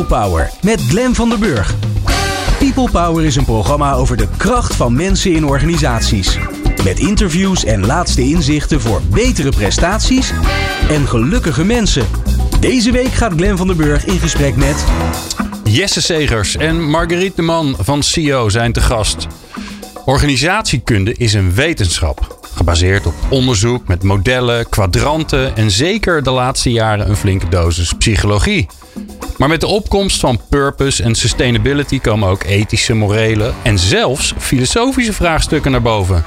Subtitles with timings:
[0.00, 1.74] People Power met Glen van der Burg.
[2.58, 6.38] People Power is een programma over de kracht van mensen in organisaties.
[6.84, 10.32] Met interviews en laatste inzichten voor betere prestaties
[10.88, 12.06] en gelukkige mensen.
[12.60, 14.84] Deze week gaat Glen van der Burg in gesprek met.
[15.64, 19.26] Jesse Segers en Marguerite de Man van CEO zijn te gast.
[20.04, 22.39] Organisatiekunde is een wetenschap.
[22.60, 28.66] Gebaseerd op onderzoek met modellen, kwadranten en zeker de laatste jaren een flinke dosis psychologie.
[29.36, 35.12] Maar met de opkomst van purpose en sustainability komen ook ethische, morele en zelfs filosofische
[35.12, 36.24] vraagstukken naar boven.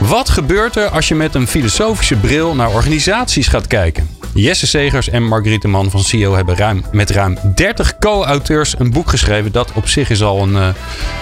[0.00, 4.08] Wat gebeurt er als je met een filosofische bril naar organisaties gaat kijken?
[4.34, 9.10] Jesse Segers en Margriete Man van CEO hebben ruim, met ruim 30 co-auteurs een boek
[9.10, 9.52] geschreven.
[9.52, 10.68] Dat op zich is al een, uh,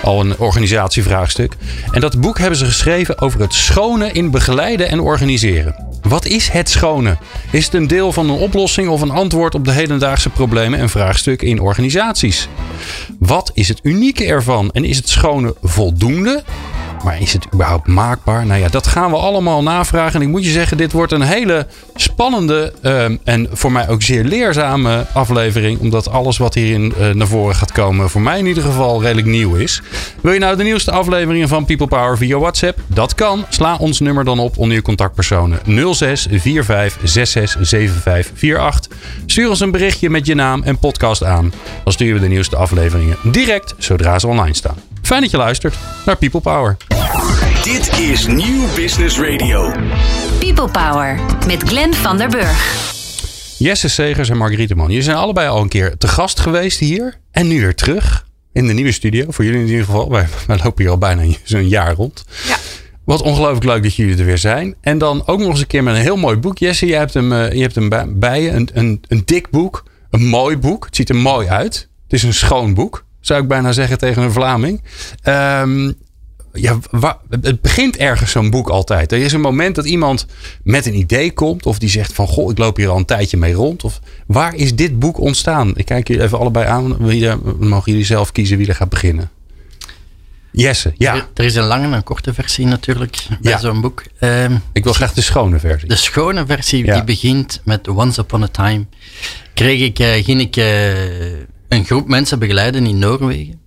[0.02, 1.52] al een organisatievraagstuk.
[1.90, 5.86] En dat boek hebben ze geschreven over het schone in begeleiden en organiseren.
[6.02, 7.18] Wat is het schone?
[7.50, 10.88] Is het een deel van een oplossing of een antwoord op de hedendaagse problemen en
[10.88, 12.48] vraagstukken in organisaties?
[13.18, 14.70] Wat is het unieke ervan?
[14.70, 16.42] En is het schone voldoende?
[17.04, 18.46] Maar is het überhaupt maakbaar?
[18.46, 20.14] Nou ja, dat gaan we allemaal navragen.
[20.14, 24.02] En ik moet je zeggen, dit wordt een hele spannende ehm, en voor mij ook
[24.02, 25.80] zeer leerzame aflevering.
[25.80, 29.26] Omdat alles wat hierin uh, naar voren gaat komen, voor mij in ieder geval redelijk
[29.26, 29.82] nieuw is.
[30.20, 32.78] Wil je nou de nieuwste afleveringen van People Power via WhatsApp?
[32.86, 33.44] Dat kan.
[33.48, 35.60] Sla ons nummer dan op onder je contactpersonen
[35.94, 38.98] 06 45 66 75 48.
[39.26, 41.52] Stuur ons een berichtje met je naam en podcast aan.
[41.84, 44.87] Dan sturen we de nieuwste afleveringen direct zodra ze online staan.
[45.08, 46.76] Fijn dat je luistert naar People Power.
[47.64, 49.72] Dit is Nieuw Business Radio.
[50.38, 52.92] People Power met Glenn van der Burg.
[53.58, 54.86] Jesse Segers en Margriete Man.
[54.86, 57.20] Jullie zijn allebei al een keer te gast geweest hier.
[57.30, 59.24] En nu weer terug in de nieuwe studio.
[59.28, 60.10] Voor jullie in ieder geval.
[60.10, 62.24] Wij, wij lopen hier al bijna zo'n jaar rond.
[62.46, 62.56] Ja.
[63.04, 64.74] Wat ongelooflijk leuk dat jullie er weer zijn.
[64.80, 66.58] En dan ook nog eens een keer met een heel mooi boek.
[66.58, 68.50] Jesse, je hebt hem, uh, je hebt hem bij, bij je.
[68.50, 69.84] Een, een, een dik boek.
[70.10, 70.84] Een mooi boek.
[70.84, 71.88] Het ziet er mooi uit.
[72.02, 74.82] Het is een schoon boek zou ik bijna zeggen tegen een Vlaming.
[75.24, 75.94] Um,
[76.52, 76.78] ja,
[77.40, 79.12] het begint ergens zo'n boek altijd.
[79.12, 80.26] Er is een moment dat iemand
[80.62, 81.66] met een idee komt.
[81.66, 83.84] Of die zegt van, goh, ik loop hier al een tijdje mee rond.
[83.84, 85.72] Of waar is dit boek ontstaan?
[85.76, 86.96] Ik kijk jullie even allebei aan.
[87.58, 89.30] Mogen jullie zelf kiezen wie er gaat beginnen?
[90.52, 91.14] Jesse, ja.
[91.14, 94.02] Er, er is een lange en een korte versie natuurlijk bij zo'n boek.
[94.20, 95.88] Um, ik wil graag de schone versie.
[95.88, 98.86] De schone versie die begint met Once Upon a Time.
[99.54, 100.56] Kreeg ik, uh, ging ik...
[100.56, 100.64] Uh,
[101.68, 103.60] een groep mensen begeleiden in Noorwegen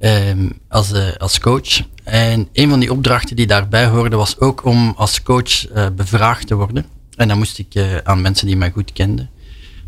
[0.00, 1.80] um, als, uh, als coach.
[2.04, 6.46] En een van die opdrachten die daarbij hoorde was ook om als coach uh, bevraagd
[6.46, 6.84] te worden.
[7.16, 9.30] En dan moest ik uh, aan mensen die mij goed kenden,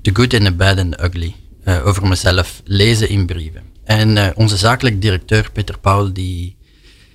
[0.03, 1.35] The Good and the Bad and the Ugly,
[1.85, 3.63] over mezelf lezen in brieven.
[3.85, 6.57] En onze zakelijk directeur Peter Paul die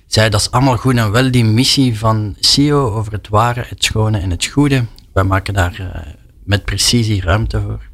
[0.06, 3.84] zei dat is allemaal goed en wel die missie van CEO over het ware, het
[3.84, 4.84] schone en het goede.
[5.12, 6.04] Wij maken daar
[6.44, 7.90] met precisie ruimte voor.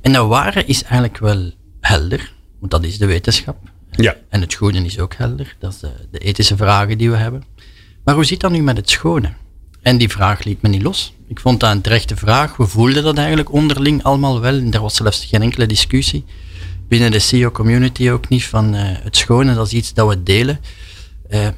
[0.00, 1.50] En dat ware is eigenlijk wel
[1.88, 3.56] helder, want dat is de wetenschap.
[3.90, 4.16] Ja.
[4.28, 7.44] En het goede is ook helder, dat is de, de ethische vragen die we hebben.
[8.04, 9.32] Maar hoe zit dat nu met het schone?
[9.82, 11.12] En die vraag liet me niet los.
[11.28, 12.56] Ik vond dat een terechte vraag.
[12.56, 14.54] We voelden dat eigenlijk onderling allemaal wel.
[14.54, 16.24] En er was zelfs geen enkele discussie.
[16.88, 20.60] Binnen de CEO-community ook niet van uh, het schone, dat is iets dat we delen.
[21.30, 21.48] Uh,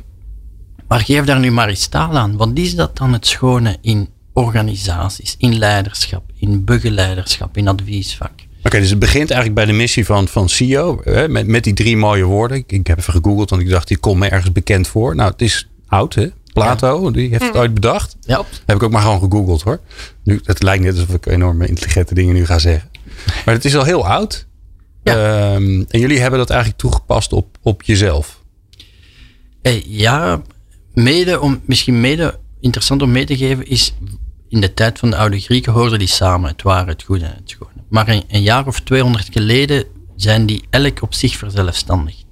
[0.89, 2.37] maar geef daar nu maar eens taal aan.
[2.37, 8.33] Wat is dat dan het schone in organisaties, in leiderschap, in begeleiderschap, in adviesvak?
[8.65, 11.01] Oké, dus het begint eigenlijk bij de missie van, van CEO.
[11.05, 12.57] Hè, met, met die drie mooie woorden.
[12.57, 15.15] Ik, ik heb even gegoogeld, want ik dacht, die komt me ergens bekend voor.
[15.15, 16.29] Nou, het is oud, hè?
[16.53, 18.17] Plato, die heeft het ooit bedacht.
[18.21, 18.45] Ja.
[18.67, 19.81] Heb ik ook maar gewoon gegoogeld hoor.
[20.25, 22.91] Nu, het lijkt net alsof ik enorme intelligente dingen nu ga zeggen.
[23.45, 24.47] Maar het is al heel oud.
[25.03, 25.55] Ja.
[25.55, 28.43] Um, en jullie hebben dat eigenlijk toegepast op, op jezelf.
[29.63, 30.43] Hey, ja,
[30.95, 33.95] mede om, misschien mede interessant om mee te geven is,
[34.51, 37.37] in de tijd van de oude Grieken hoorden die samen, het ware, het goede en
[37.37, 37.71] het schone.
[37.89, 39.85] Maar een, een jaar of 200 geleden
[40.17, 42.25] zijn die elk op zich verzelfstandigd.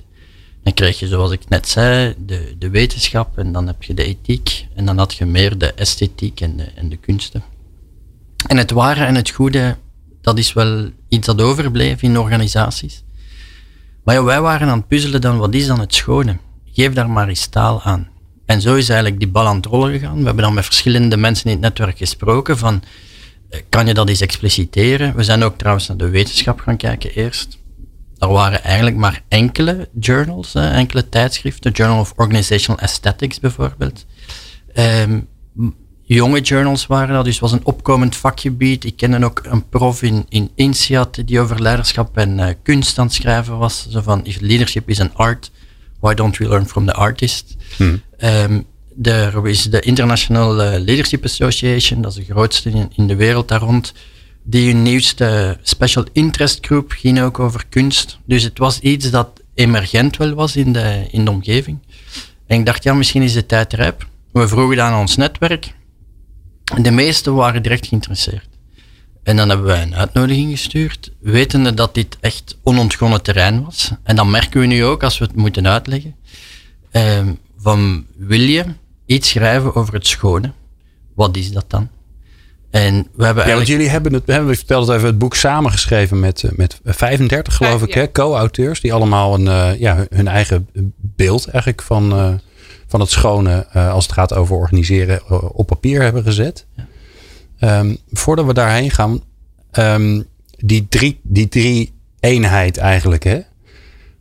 [0.62, 4.05] Dan krijg je, zoals ik net zei, de, de wetenschap en dan heb je de
[4.05, 7.43] ethiek en dan had je meer de esthetiek en de, en de kunsten.
[8.47, 9.77] En het ware en het goede,
[10.21, 13.03] dat is wel iets dat overbleef in organisaties.
[14.05, 16.37] Maar ja, wij waren aan het puzzelen dan, wat is dan het schone?
[16.73, 18.09] Geef daar maar eens taal aan.
[18.49, 20.19] En zo is eigenlijk die bal aan het rollen gegaan.
[20.19, 22.83] We hebben dan met verschillende mensen in het netwerk gesproken van,
[23.49, 25.17] eh, kan je dat eens expliciteren?
[25.17, 27.59] We zijn ook trouwens naar de wetenschap gaan kijken eerst.
[28.19, 31.73] Er waren eigenlijk maar enkele journals, enkele tijdschriften.
[31.73, 34.06] Journal of Organizational Aesthetics bijvoorbeeld.
[34.79, 35.29] Um,
[36.03, 38.85] jonge journals waren dat, dus het was een opkomend vakgebied.
[38.85, 43.06] Ik kende ook een prof in, in INSEAD die over leiderschap en uh, kunst aan
[43.06, 43.87] het schrijven was.
[43.91, 45.50] Zo van, leadership is an art,
[46.00, 47.56] why don't we learn from the artist?
[47.77, 48.00] Hmm.
[48.19, 48.67] Um,
[49.03, 53.61] er is de International Leadership Association, dat is de grootste in, in de wereld daar
[53.61, 53.93] rond.
[54.50, 58.19] die nieuwste special interest group ging ook over kunst.
[58.25, 61.79] Dus het was iets dat emergent wel was in de, in de omgeving.
[62.47, 64.09] En ik dacht, ja, misschien is de tijd rijp.
[64.33, 65.75] We vroegen dan aan ons netwerk.
[66.75, 68.49] En de meesten waren direct geïnteresseerd.
[69.28, 73.90] En dan hebben wij een uitnodiging gestuurd, wetende dat dit echt onontgonnen terrein was.
[74.02, 76.14] En dan merken we nu ook, als we het moeten uitleggen,
[76.90, 77.26] eh,
[77.58, 78.64] van wil je
[79.06, 80.52] iets schrijven over het schone?
[81.14, 81.88] Wat is dat dan?
[82.70, 86.20] En we hebben ja, want jullie hebben het, we verteld het even, het boek samengeschreven
[86.20, 88.08] met, eh, met 35 geloof ik, ja.
[88.12, 92.34] co-auteurs, die allemaal een, uh, ja, hun eigen beeld eigenlijk van, uh,
[92.86, 96.66] van het schone, uh, als het gaat over organiseren, op papier hebben gezet.
[97.60, 99.20] Um, voordat we daarheen gaan,
[99.72, 100.25] um,
[100.56, 103.40] die, drie, die drie eenheid eigenlijk, hè?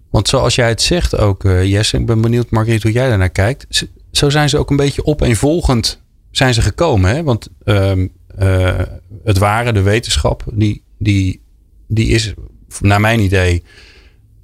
[0.09, 3.89] Want zoals jij het zegt ook, Jesse, ik ben benieuwd, Margriet, hoe jij daarnaar kijkt.
[4.11, 6.01] Zo zijn ze ook een beetje opeenvolgend
[6.31, 7.15] zijn ze gekomen.
[7.15, 7.23] Hè?
[7.23, 8.79] Want um, uh,
[9.23, 11.41] het ware, de wetenschap, die, die,
[11.87, 12.33] die is
[12.81, 13.63] naar mijn idee.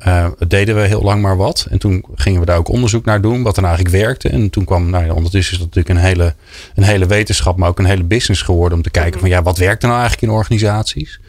[0.07, 1.67] Uh, deden we heel lang maar wat.
[1.69, 4.29] En toen gingen we daar ook onderzoek naar doen, wat er nou eigenlijk werkte.
[4.29, 6.35] En toen kwam, nou ja, ondertussen is dat natuurlijk een hele,
[6.75, 9.57] een hele wetenschap, maar ook een hele business geworden om te kijken van ja, wat
[9.57, 11.19] werkt er nou eigenlijk in organisaties?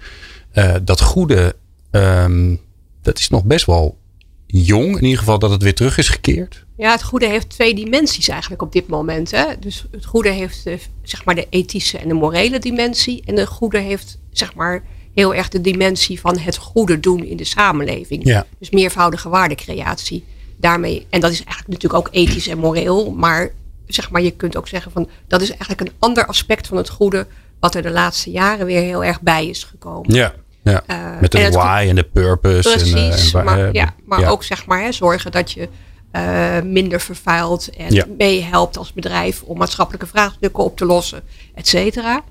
[0.55, 1.57] Uh, dat goede,
[1.91, 2.61] um,
[3.03, 3.99] dat is nog best wel
[4.47, 4.97] jong.
[4.97, 6.65] In ieder geval dat het weer terug is gekeerd.
[6.77, 9.31] Ja, het goede heeft twee dimensies eigenlijk op dit moment.
[9.31, 9.45] Hè?
[9.61, 13.23] Dus het goede heeft de, zeg maar de ethische en de morele dimensie.
[13.25, 14.83] En de goede heeft zeg maar
[15.15, 18.25] heel erg de dimensie van het goede doen in de samenleving.
[18.25, 18.47] Ja.
[18.59, 20.25] Dus meervoudige waardecreatie.
[20.57, 23.11] Daarmee, en dat is eigenlijk natuurlijk ook ethisch en moreel.
[23.11, 23.51] Maar
[23.87, 26.89] zeg maar, je kunt ook zeggen van dat is eigenlijk een ander aspect van het
[26.89, 27.27] goede.
[27.61, 30.15] Wat er de laatste jaren weer heel erg bij is gekomen.
[30.15, 30.35] Ja.
[30.63, 32.71] Ja, uh, met de why en de purpose.
[32.71, 34.29] Precies, en, uh, en, maar, ja, maar ja.
[34.29, 35.69] ook zeg maar hè, zorgen dat je
[36.13, 38.07] uh, minder vervuilt en ja.
[38.19, 41.23] meehelpt als bedrijf om maatschappelijke vraagstukken op te lossen,
[41.55, 42.25] et cetera.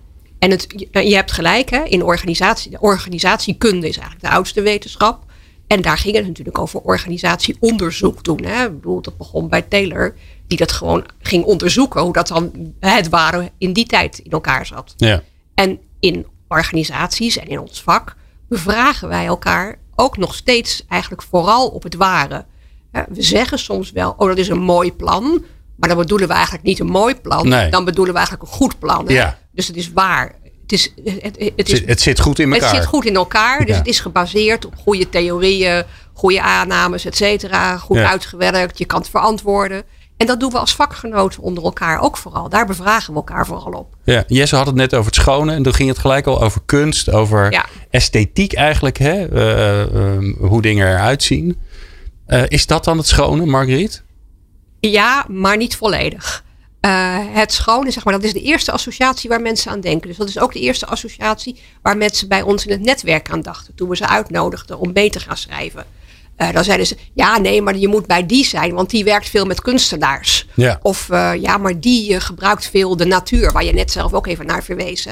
[0.44, 5.24] En het, je hebt gelijk, hè, in organisatie, de organisatiekunde is eigenlijk de oudste wetenschap.
[5.68, 8.44] En daar ging het natuurlijk over organisatieonderzoek doen.
[8.44, 8.66] Hè.
[8.66, 10.16] Ik bedoel, dat begon bij Taylor,
[10.48, 14.66] die dat gewoon ging onderzoeken, hoe dat dan het ware in die tijd in elkaar
[14.66, 14.94] zat.
[14.98, 15.24] Ja.
[15.54, 18.16] En in organisaties en in ons vak
[18.50, 22.46] bevragen wij elkaar ook nog steeds eigenlijk vooral op het ware.
[22.92, 25.44] We zeggen soms wel, oh dat is een mooi plan.
[25.75, 27.48] Maar dan bedoelen we eigenlijk niet een mooi plan.
[27.48, 27.69] Nee.
[27.69, 29.06] Dan bedoelen we eigenlijk een goed plan.
[29.07, 29.42] Ja.
[29.53, 30.35] Dus het is waar.
[30.61, 32.69] Het, is, het, het, is, het zit goed in elkaar.
[32.69, 33.59] Het zit goed in elkaar.
[33.59, 33.75] Dus ja.
[33.77, 35.83] het is gebaseerd op goede theorieën,
[36.13, 37.77] goede aannames, et cetera.
[37.77, 38.09] Goed ja.
[38.09, 38.77] uitgewerkt.
[38.77, 39.83] Je kan het verantwoorden.
[40.17, 42.50] En dat doen we als vakgenoten onder elkaar ook vooral.
[42.50, 43.95] Daar bevragen we elkaar vooral op.
[44.03, 45.53] Ja, Jesse had het net over het schone.
[45.53, 47.65] En toen ging het gelijk al over kunst, over ja.
[47.89, 48.97] esthetiek eigenlijk.
[48.97, 49.29] Hè?
[49.33, 51.57] Uh, uh, hoe dingen eruit zien.
[52.27, 54.03] Uh, is dat dan het schone, Margriet?
[54.79, 56.44] Ja, maar niet volledig.
[56.85, 60.07] Uh, het schone, zeg maar, dat is de eerste associatie waar mensen aan denken.
[60.07, 63.41] Dus dat is ook de eerste associatie waar mensen bij ons in het netwerk aan
[63.41, 63.75] dachten.
[63.75, 65.85] Toen we ze uitnodigden om mee te gaan schrijven.
[66.38, 69.30] Uh, dan zeiden ze, ja, nee, maar je moet bij die zijn, want die werkt
[69.30, 70.47] veel met kunstenaars.
[70.56, 70.80] Ja.
[70.81, 71.07] Of
[71.39, 75.07] ja, maar die gebruikt veel de natuur, waar je net zelf ook even naar verwees.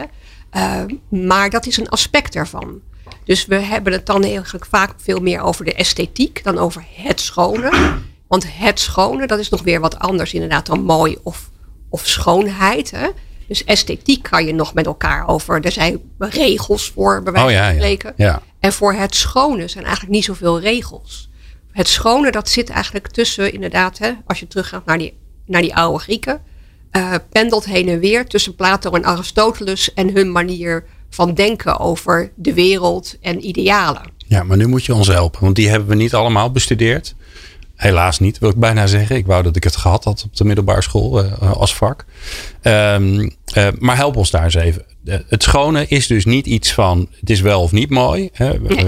[1.09, 2.81] maar dat is een aspect ervan.
[3.23, 7.19] Dus we hebben het dan eigenlijk vaak veel meer over de esthetiek dan over het
[7.19, 7.99] schone.
[8.27, 11.49] Want het schone, dat is nog weer wat anders inderdaad dan mooi of,
[11.91, 12.91] of schoonheid.
[12.91, 13.07] Hè?
[13.47, 15.65] Dus esthetiek kan je nog met elkaar over.
[15.65, 18.13] Er zijn regels voor, bij wijze van oh, ja, spreken.
[18.15, 18.41] Ja, ja.
[18.59, 21.29] En voor het schone zijn eigenlijk niet zoveel regels.
[21.71, 25.75] Het schone, dat zit eigenlijk tussen, inderdaad, hè, als je teruggaat naar die, naar die
[25.75, 26.41] oude Grieken,
[26.91, 32.31] uh, pendelt heen en weer tussen Plato en Aristoteles en hun manier van denken over
[32.35, 34.01] de wereld en idealen.
[34.17, 37.15] Ja, maar nu moet je ons helpen, want die hebben we niet allemaal bestudeerd.
[37.81, 39.15] Helaas niet, wil ik bijna zeggen.
[39.15, 42.05] Ik wou dat ik het gehad had op de middelbare school uh, als vak.
[42.61, 44.85] Um, uh, maar help ons daar eens even.
[45.03, 48.29] Uh, het schone is dus niet iets van het is wel of niet mooi.
[48.33, 48.53] Hè?
[48.59, 48.85] Nee.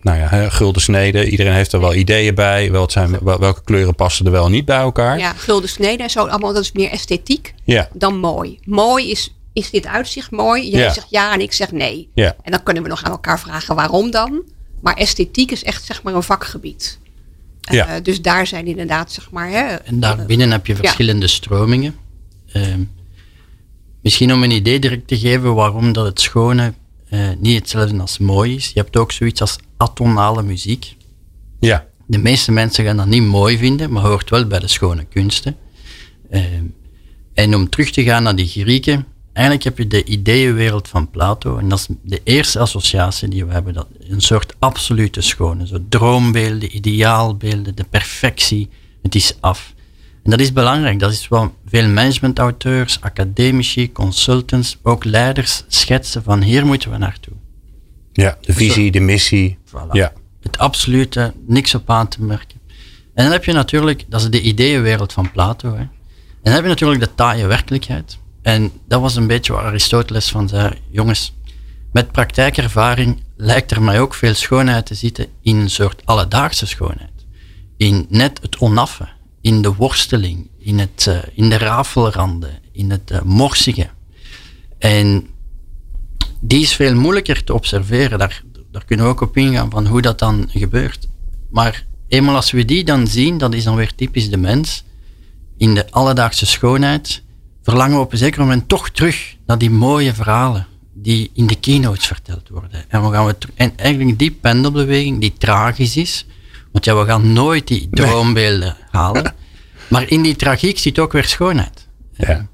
[0.00, 1.28] nou ja, gulden sneden.
[1.28, 2.72] Iedereen heeft er wel ideeën bij.
[2.72, 5.18] Wel, zijn, wel, welke kleuren passen er wel niet bij elkaar.
[5.18, 6.10] Ja, gulden sneden.
[6.10, 7.88] Zo, allemaal, dat is meer esthetiek ja.
[7.92, 8.58] dan mooi.
[8.64, 10.70] Mooi is is dit uitzicht mooi?
[10.70, 10.92] Jij ja.
[10.92, 12.10] zegt ja en ik zeg nee.
[12.14, 12.36] Ja.
[12.42, 14.42] En dan kunnen we nog aan elkaar vragen waarom dan.
[14.80, 16.98] Maar esthetiek is echt zeg maar een vakgebied.
[17.70, 17.96] Ja.
[17.96, 19.50] Uh, dus daar zijn inderdaad zeg maar...
[19.50, 21.94] Hè, en daarbinnen heb je verschillende stromingen.
[22.56, 22.62] Uh,
[24.02, 26.72] misschien om een idee direct te geven waarom dat het schone
[27.10, 28.66] uh, niet hetzelfde als mooi is.
[28.66, 30.96] Je hebt ook zoiets als atonale muziek.
[31.60, 31.86] Ja.
[32.06, 35.56] De meeste mensen gaan dat niet mooi vinden, maar hoort wel bij de schone kunsten.
[36.30, 36.64] Ehm,
[37.34, 39.06] en om terug te gaan naar die Grieken,
[39.36, 41.58] eigenlijk heb je de ideeënwereld van Plato.
[41.58, 43.74] En dat is de eerste associatie die we hebben.
[43.74, 45.66] Dat een soort absolute schone.
[45.66, 48.68] Zo droombeelden, ideaalbeelden, de perfectie.
[49.02, 49.74] Het is af.
[50.22, 50.98] En dat is belangrijk.
[50.98, 57.34] Dat is wat veel managementauteurs, academici, consultants, ook leiders schetsen van hier moeten we naartoe.
[58.12, 59.58] Ja, de visie, de missie.
[59.68, 59.92] Voilà.
[59.92, 60.12] Ja.
[60.40, 62.60] Het absolute, niks op aan te merken.
[63.14, 65.72] En dan heb je natuurlijk, dat is de ideeënwereld van Plato.
[65.72, 65.78] Hè.
[65.78, 65.90] En
[66.42, 68.18] dan heb je natuurlijk de taaie werkelijkheid.
[68.46, 70.72] En dat was een beetje wat Aristoteles van zei.
[70.90, 71.34] Jongens,
[71.92, 77.26] met praktijkervaring lijkt er mij ook veel schoonheid te zitten in een soort alledaagse schoonheid.
[77.76, 79.08] In net het onaffe,
[79.40, 83.88] in de worsteling, in, het, uh, in de rafelranden, in het uh, morsige.
[84.78, 85.26] En
[86.40, 88.18] die is veel moeilijker te observeren.
[88.18, 91.08] Daar, daar kunnen we ook op ingaan van hoe dat dan gebeurt.
[91.50, 94.84] Maar eenmaal als we die dan zien, dat is dan weer typisch de mens.
[95.56, 97.24] In de alledaagse schoonheid
[97.66, 101.54] verlangen we op een zeker moment toch terug naar die mooie verhalen die in de
[101.54, 102.84] keynotes verteld worden.
[102.88, 106.26] En, we gaan we en eigenlijk die pendelbeweging die tragisch is,
[106.72, 109.34] want ja, we gaan nooit die droombeelden halen.
[109.88, 111.86] Maar in die tragiek zit ook weer schoonheid.
[112.16, 112.46] Ja.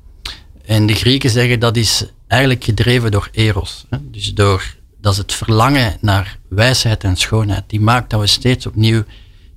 [0.64, 3.87] En de Grieken zeggen dat is eigenlijk gedreven door eros.
[3.90, 3.99] Hè?
[4.11, 7.64] Dus door, dat is het verlangen naar wijsheid en schoonheid.
[7.66, 9.04] Die maakt dat we steeds opnieuw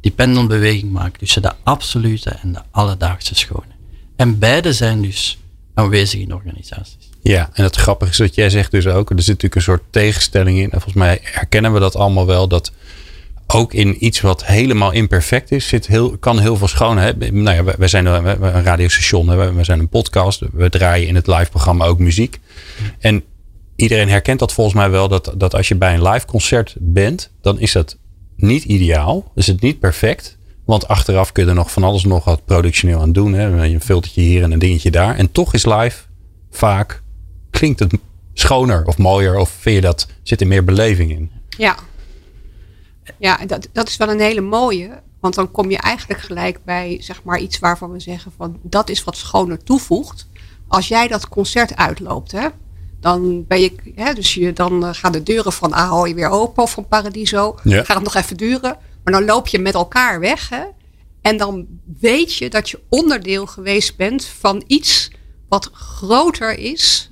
[0.01, 3.73] die pendelbeweging maken tussen de absolute en de alledaagse schone.
[4.15, 5.37] En beide zijn dus
[5.75, 7.09] aanwezig in organisaties.
[7.21, 9.83] Ja, en het grappige is dat jij zegt dus ook, er zit natuurlijk een soort
[9.89, 10.63] tegenstelling in.
[10.63, 12.71] En volgens mij herkennen we dat allemaal wel, dat
[13.47, 17.31] ook in iets wat helemaal imperfect is, zit heel, kan heel veel schoonheid.
[17.31, 21.49] Nou ja, wij zijn een radiostation, we zijn een podcast, we draaien in het live
[21.49, 22.39] programma ook muziek.
[22.99, 23.23] En
[23.75, 27.31] iedereen herkent dat volgens mij wel, dat, dat als je bij een live concert bent,
[27.41, 27.97] dan is dat
[28.35, 30.37] niet ideaal, is het niet perfect.
[30.65, 33.33] Want achteraf kun je er nog van alles nog wat productioneel aan doen.
[33.33, 33.63] Hè?
[33.63, 35.15] Een filtertje hier en een dingetje daar.
[35.15, 36.03] En toch is live
[36.51, 37.03] vaak
[37.49, 37.93] klinkt het
[38.33, 39.37] schoner of mooier?
[39.37, 41.31] Of vind je dat zit er meer beleving in?
[41.49, 41.75] Ja,
[43.17, 45.03] ja dat, dat is wel een hele mooie.
[45.19, 48.89] Want dan kom je eigenlijk gelijk bij zeg maar, iets waarvan we zeggen van dat
[48.89, 50.27] is wat schoner toevoegt.
[50.67, 52.47] Als jij dat concert uitloopt, hè,
[52.99, 56.71] dan ben je, hè, dus je, dan gaan de deuren van Ahoy weer open of
[56.71, 57.55] van Paradiso.
[57.63, 57.83] Ja.
[57.83, 58.77] Gaat het nog even duren.
[59.05, 60.49] Maar dan loop je met elkaar weg.
[60.49, 60.63] Hè,
[61.21, 61.67] en dan
[61.99, 65.11] weet je dat je onderdeel geweest bent van iets
[65.49, 67.11] wat groter is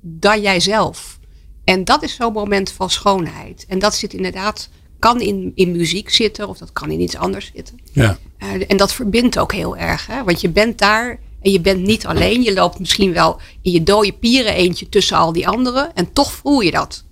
[0.00, 1.18] dan jijzelf.
[1.64, 3.64] En dat is zo'n moment van schoonheid.
[3.68, 7.50] En dat zit inderdaad, kan in, in muziek zitten of dat kan in iets anders
[7.54, 7.78] zitten.
[7.92, 8.18] Ja.
[8.38, 10.06] Uh, en dat verbindt ook heel erg.
[10.06, 10.24] Hè?
[10.24, 12.42] Want je bent daar en je bent niet alleen.
[12.42, 15.94] Je loopt misschien wel in je dode pieren eentje tussen al die anderen.
[15.94, 17.04] En toch voel je dat.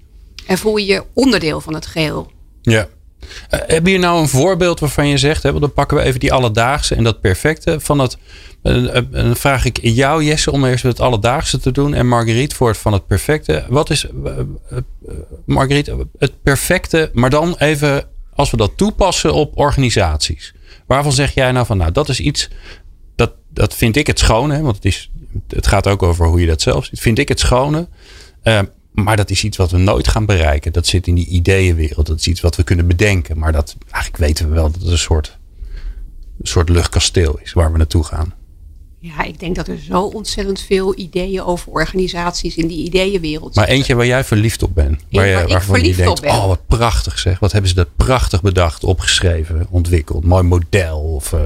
[0.46, 2.30] En voel je je onderdeel van het geheel.
[2.62, 2.88] Ja.
[3.50, 6.32] Uh, heb je nou een voorbeeld waarvan je zegt, hè, dan pakken we even die
[6.32, 8.18] alledaagse en dat perfecte van het.
[8.62, 12.68] Uh, dan vraag ik jou, Jesse, om eerst het alledaagse te doen en Marguerite voor
[12.68, 13.64] het van het perfecte.
[13.68, 14.06] Wat is,
[15.46, 20.54] Marguerite, het perfecte, maar dan even als we dat toepassen op organisaties.
[20.86, 22.48] Waarvan zeg jij nou van, nou, dat is iets,
[23.16, 25.10] dat, dat vind ik het schone, want het, is,
[25.48, 27.00] het gaat ook over hoe je dat zelf ziet.
[27.00, 27.88] Vind ik het schone.
[28.92, 30.72] Maar dat is iets wat we nooit gaan bereiken.
[30.72, 32.06] Dat zit in die ideeënwereld.
[32.06, 33.38] Dat is iets wat we kunnen bedenken.
[33.38, 35.38] Maar dat eigenlijk weten we wel dat het een soort,
[36.40, 38.34] een soort luchtkasteel is waar we naartoe gaan.
[38.98, 43.68] Ja, ik denk dat er zo ontzettend veel ideeën over organisaties in die ideeënwereld Maar
[43.68, 45.00] eentje waar jij verliefd op bent.
[45.10, 46.34] Waar je, waar ik waarvan je verliefd denkt, op ben.
[46.34, 47.38] oh wat prachtig zeg.
[47.38, 50.24] Wat hebben ze dat prachtig bedacht, opgeschreven, ontwikkeld.
[50.24, 50.98] Mooi model.
[50.98, 51.40] Of, uh,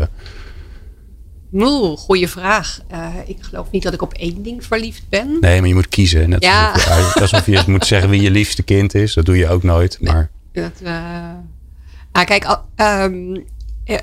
[1.52, 2.80] Oeh, goede vraag.
[2.92, 5.36] Uh, ik geloof niet dat ik op één ding verliefd ben.
[5.40, 6.28] Nee, maar je moet kiezen.
[6.28, 6.72] Net Ja.
[6.72, 9.14] alsof, je, alsof je moet zeggen wie je liefste kind is.
[9.14, 9.98] Dat doe je ook nooit.
[10.00, 10.90] Maar Dat, uh,
[12.12, 13.36] nou, kijk, ehm,
[13.84, 13.98] eh,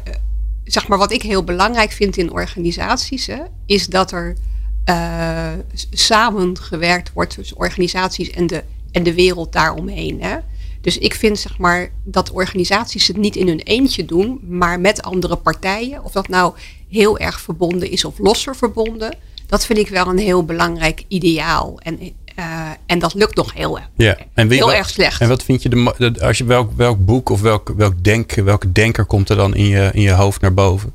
[0.64, 4.36] zeg maar wat ik heel belangrijk vind in organisaties, hè, is dat er
[4.86, 5.52] eh,
[5.92, 10.22] samengewerkt wordt tussen organisaties en de, en de wereld daaromheen.
[10.22, 10.38] Hè.
[10.82, 15.02] Dus ik vind zeg maar dat organisaties het niet in hun eentje doen, maar met
[15.02, 16.04] andere partijen.
[16.04, 16.54] Of dat nou
[16.94, 19.16] heel erg verbonden is of losser verbonden.
[19.48, 21.80] Dat vind ik wel een heel belangrijk ideaal.
[21.80, 22.00] En,
[22.36, 22.46] eh,
[22.86, 24.18] en dat lukt nog heel, ja.
[24.34, 25.22] En heel wat- erg slecht.
[25.22, 28.72] En wat vind je de, als je welk, welk boek of welk, welk denk, welke
[28.72, 30.94] denker komt er dan in je, in je hoofd naar boven?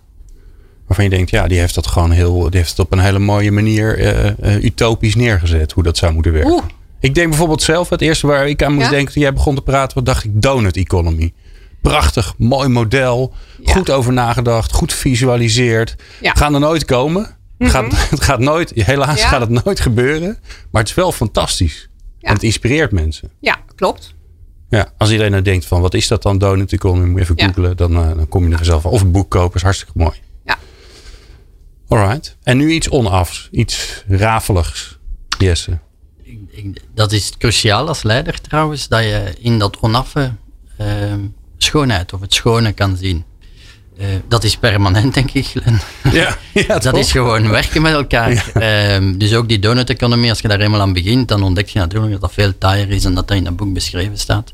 [0.86, 3.18] Waarvan je denkt, ja, die heeft dat gewoon heel, die heeft het op een hele
[3.18, 6.50] mooie manier eh, eh, utopisch neergezet, hoe dat zou moeten werken.
[6.52, 6.62] Oeh.
[7.00, 8.90] Ik denk bijvoorbeeld zelf, het eerste waar ik aan moest Ja?
[8.92, 11.32] denken toen jij begon te praten, wat dacht ik, donut economy.
[11.80, 13.72] Prachtig, mooi model, Ja.
[13.72, 15.94] goed over nagedacht, goed visualiseerd.
[16.20, 16.32] Ja.
[16.32, 17.36] Gaan er nooit komen.
[17.58, 19.28] Het, gaat, het gaat nooit, helaas Ja.
[19.28, 20.38] gaat het nooit gebeuren.
[20.70, 21.88] Maar het is wel fantastisch.
[22.18, 22.28] Ja.
[22.28, 23.30] En het inspireert mensen.
[23.40, 24.14] Ja, klopt.
[24.68, 27.34] Ja, als iedereen nou denkt van wat is dat dan donut economy, moet je even
[27.36, 27.46] Ja.
[27.46, 28.90] googlen, dan, eh, dan kom je er van.
[28.90, 30.16] Of een boek kopen, is hartstikke mooi.
[30.44, 30.58] Ja.
[31.88, 32.36] Alright.
[32.42, 34.98] En nu iets onafs, iets rafeligs.
[35.38, 35.78] Jesse.
[36.22, 40.32] Ik- ik- dat is cruciaal als leider trouwens, dat je in dat onaffe
[40.76, 41.20] ehm,
[41.58, 43.24] schoonheid of het schone kan zien.
[44.00, 45.78] Uh, dat is permanent, denk ik, Glenn.
[46.18, 48.50] Ja, ja dat is gewoon werken met elkaar.
[48.54, 48.94] Ja.
[48.94, 52.12] Um, dus ook die donut-economie, als je daar eenmaal aan begint, dan ontdek je natuurlijk
[52.12, 54.52] dat dat veel taaier is en dat dat in dat boek beschreven staat.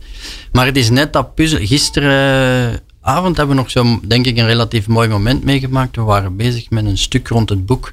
[0.53, 1.59] Maar het is net dat puzzel.
[1.63, 5.97] Gisteravond hebben we nog zo, denk ik, een relatief mooi moment meegemaakt.
[5.97, 7.93] We waren bezig met een stuk rond het boek.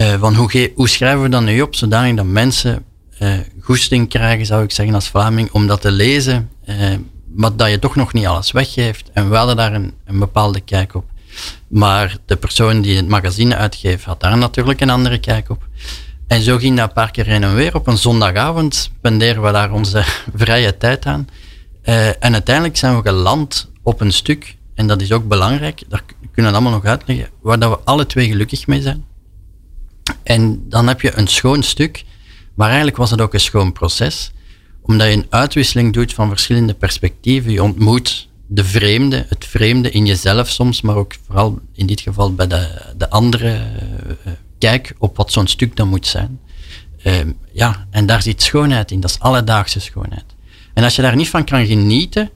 [0.00, 2.84] Uh, van hoe, hoe schrijven we dat nu op, zodanig dat mensen
[3.22, 6.50] uh, goesting krijgen, zou ik zeggen, als Vlaming, om dat te lezen
[7.36, 9.10] maar dat je toch nog niet alles weggeeft.
[9.12, 11.04] En we hadden daar een, een bepaalde kijk op.
[11.68, 15.68] Maar de persoon die het magazine uitgeeft, had daar natuurlijk een andere kijk op.
[16.26, 17.74] En zo ging dat een paar keer heen en weer.
[17.74, 21.28] Op een zondagavond spenderen we daar onze vrije tijd aan.
[21.84, 26.02] Uh, en uiteindelijk zijn we geland op een stuk, en dat is ook belangrijk, daar
[26.32, 29.04] kunnen we allemaal nog uitleggen, waar dat we alle twee gelukkig mee zijn.
[30.22, 32.04] En dan heb je een schoon stuk,
[32.54, 34.32] maar eigenlijk was het ook een schoon proces
[34.86, 37.52] omdat je een uitwisseling doet van verschillende perspectieven.
[37.52, 42.34] Je ontmoet de vreemde, het vreemde in jezelf soms, maar ook vooral in dit geval
[42.34, 43.60] bij de, de andere
[44.26, 46.40] uh, kijk op wat zo'n stuk dan moet zijn.
[47.04, 47.14] Uh,
[47.52, 50.24] ja, en daar zit schoonheid in, dat is alledaagse schoonheid.
[50.74, 52.30] En als je daar niet van kan genieten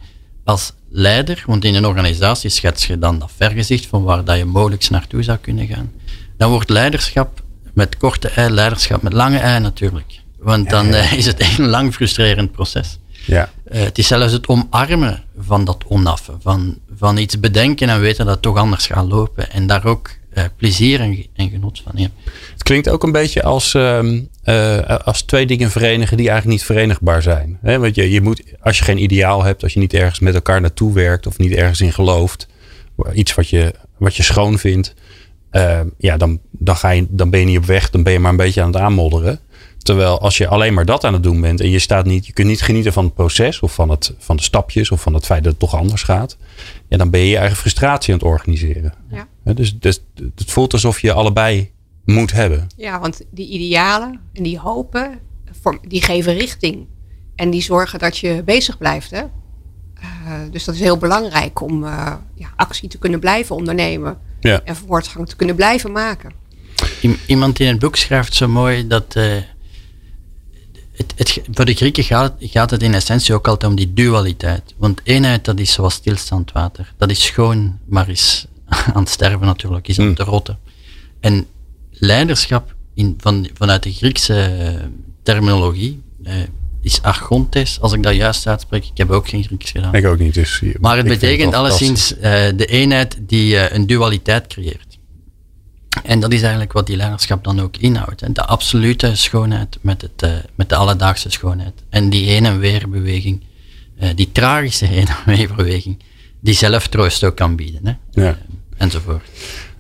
[0.44, 4.44] als leider, want in een organisatie schets je dan dat vergezicht van waar dat je
[4.44, 5.92] mogelijk naartoe zou kunnen gaan,
[6.36, 7.42] dan wordt leiderschap
[7.74, 10.20] met korte ei leiderschap met lange ei natuurlijk.
[10.40, 12.98] Want dan uh, is het een lang frustrerend proces.
[13.26, 13.50] Ja.
[13.72, 16.32] Uh, het is zelfs het omarmen van dat onaffe.
[16.40, 19.50] Van, van iets bedenken en weten dat het toch anders gaat lopen.
[19.50, 22.18] En daar ook uh, plezier en, en, genot van hebben.
[22.52, 27.22] Het klinkt ook een beetje als, uh, als twee dingen verenigen die eigenlijk niet verenigbaar
[27.22, 27.58] zijn.
[27.62, 30.34] He, want je, je moet, als je geen ideaal hebt, als je niet ergens met
[30.34, 32.48] elkaar naartoe werkt of niet ergens in gelooft,
[33.14, 34.94] iets wat je, wat je schoon vindt,
[35.50, 38.18] ehm, ja, dan, dan, ga je, dan ben je niet op weg, dan ben je
[38.18, 39.40] maar een beetje aan het aanmodderen.
[39.82, 42.32] Terwijl als je alleen maar dat aan het doen bent en je staat niet, je
[42.32, 45.26] kunt niet genieten van het proces of van, het, van de stapjes of van het
[45.26, 46.36] feit dat het toch anders gaat,
[46.88, 48.94] ja, dan ben je je eigen frustratie aan het organiseren.
[49.10, 49.26] Ja.
[49.54, 51.70] dus, dus het voelt alsof je allebei
[52.04, 52.66] moet hebben.
[52.76, 55.18] Ja, want die idealen en die hopen,
[55.88, 56.86] die geven richting.
[57.34, 59.10] En die zorgen dat je bezig blijft.
[59.10, 59.22] Hè?
[60.02, 64.18] Uh, dus dat is heel belangrijk om uh, ja, actie te kunnen blijven ondernemen.
[64.40, 64.60] Ja.
[64.64, 66.32] En voortgang te kunnen blijven maken.
[67.26, 69.36] Iemand in het boek schrijft zo mooi dat uh,
[71.00, 74.74] het, het, voor de Grieken gaat, gaat, het in essentie ook altijd om die dualiteit.
[74.76, 76.92] Want eenheid, dat is zoals stilstaand water.
[76.96, 78.46] Dat is schoon, maar is
[78.94, 80.28] aan het sterven natuurlijk, is aan het hmm.
[80.28, 80.58] rotten.
[81.20, 81.46] En
[81.90, 84.84] leiderschap in, van, vanuit de Griekse eh,
[85.22, 86.34] terminologie eh,
[86.80, 88.84] is archontes, als ik dat juist uitspreek.
[88.84, 89.94] Ik heb ook geen Grieks gedaan.
[89.94, 90.34] Ik ook niet.
[90.34, 92.22] Dus maar het betekent alleszins uh,
[92.56, 94.89] de eenheid die een dualiteit creëert.
[96.02, 98.34] En dat is eigenlijk wat die leiderschap dan ook inhoudt.
[98.34, 101.74] De absolute schoonheid met, het, uh, met de alledaagse schoonheid.
[101.88, 103.42] En die heen en weer beweging,
[104.00, 105.98] uh, die tragische heen en weer beweging,
[106.40, 107.80] die zelf troost ook kan bieden.
[107.84, 108.22] Hè?
[108.22, 108.28] Ja.
[108.28, 108.36] Uh,
[108.76, 109.22] enzovoort.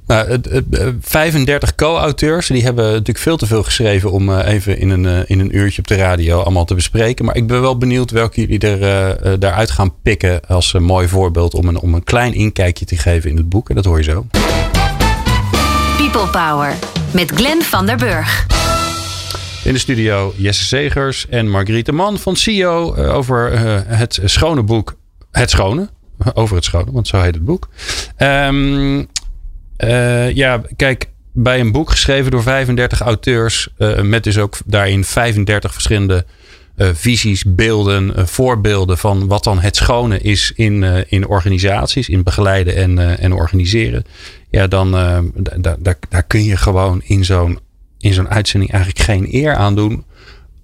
[0.06, 0.64] Nou, het, het,
[1.00, 5.56] 35 co-auteurs, die hebben natuurlijk veel te veel geschreven om even in een, in een
[5.56, 7.24] uurtje op de radio allemaal te bespreken.
[7.24, 11.54] Maar ik ben wel benieuwd welke jullie er, daaruit gaan pikken als een mooi voorbeeld
[11.54, 13.68] om een, om een klein inkijkje te geven in het boek.
[13.68, 14.26] En dat hoor je zo.
[16.10, 16.78] People Power
[17.14, 18.46] met Glenn van der Burg.
[19.64, 24.96] In de studio Jesse Zegers en Margriete Man van CEO over uh, het schone boek
[25.30, 25.88] Het Schone.
[26.34, 27.68] Over het Schone, want zo heet het boek.
[28.18, 29.08] Um,
[29.78, 33.68] uh, ja, kijk, bij een boek geschreven door 35 auteurs.
[34.02, 36.26] Met dus ook daarin 35 verschillende
[36.76, 43.18] visies, beelden, voorbeelden van wat dan het schone is in, in organisaties, in begeleiden en,
[43.18, 44.04] en organiseren
[44.50, 44.90] ja, dan
[46.08, 47.58] daar, kun je gewoon in zo'n
[47.98, 50.04] in zo'n uitzending eigenlijk geen eer aan doen.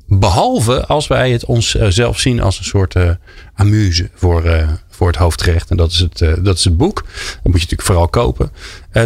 [0.08, 3.10] Behalve als wij het onszelf eh, zien als een soort uh,
[3.54, 5.70] amuse voor, voor het hoofdgerecht.
[5.70, 6.96] En dat is het, dat is het boek.
[6.96, 7.04] Dat
[7.42, 8.52] moet je natuurlijk vooral kopen.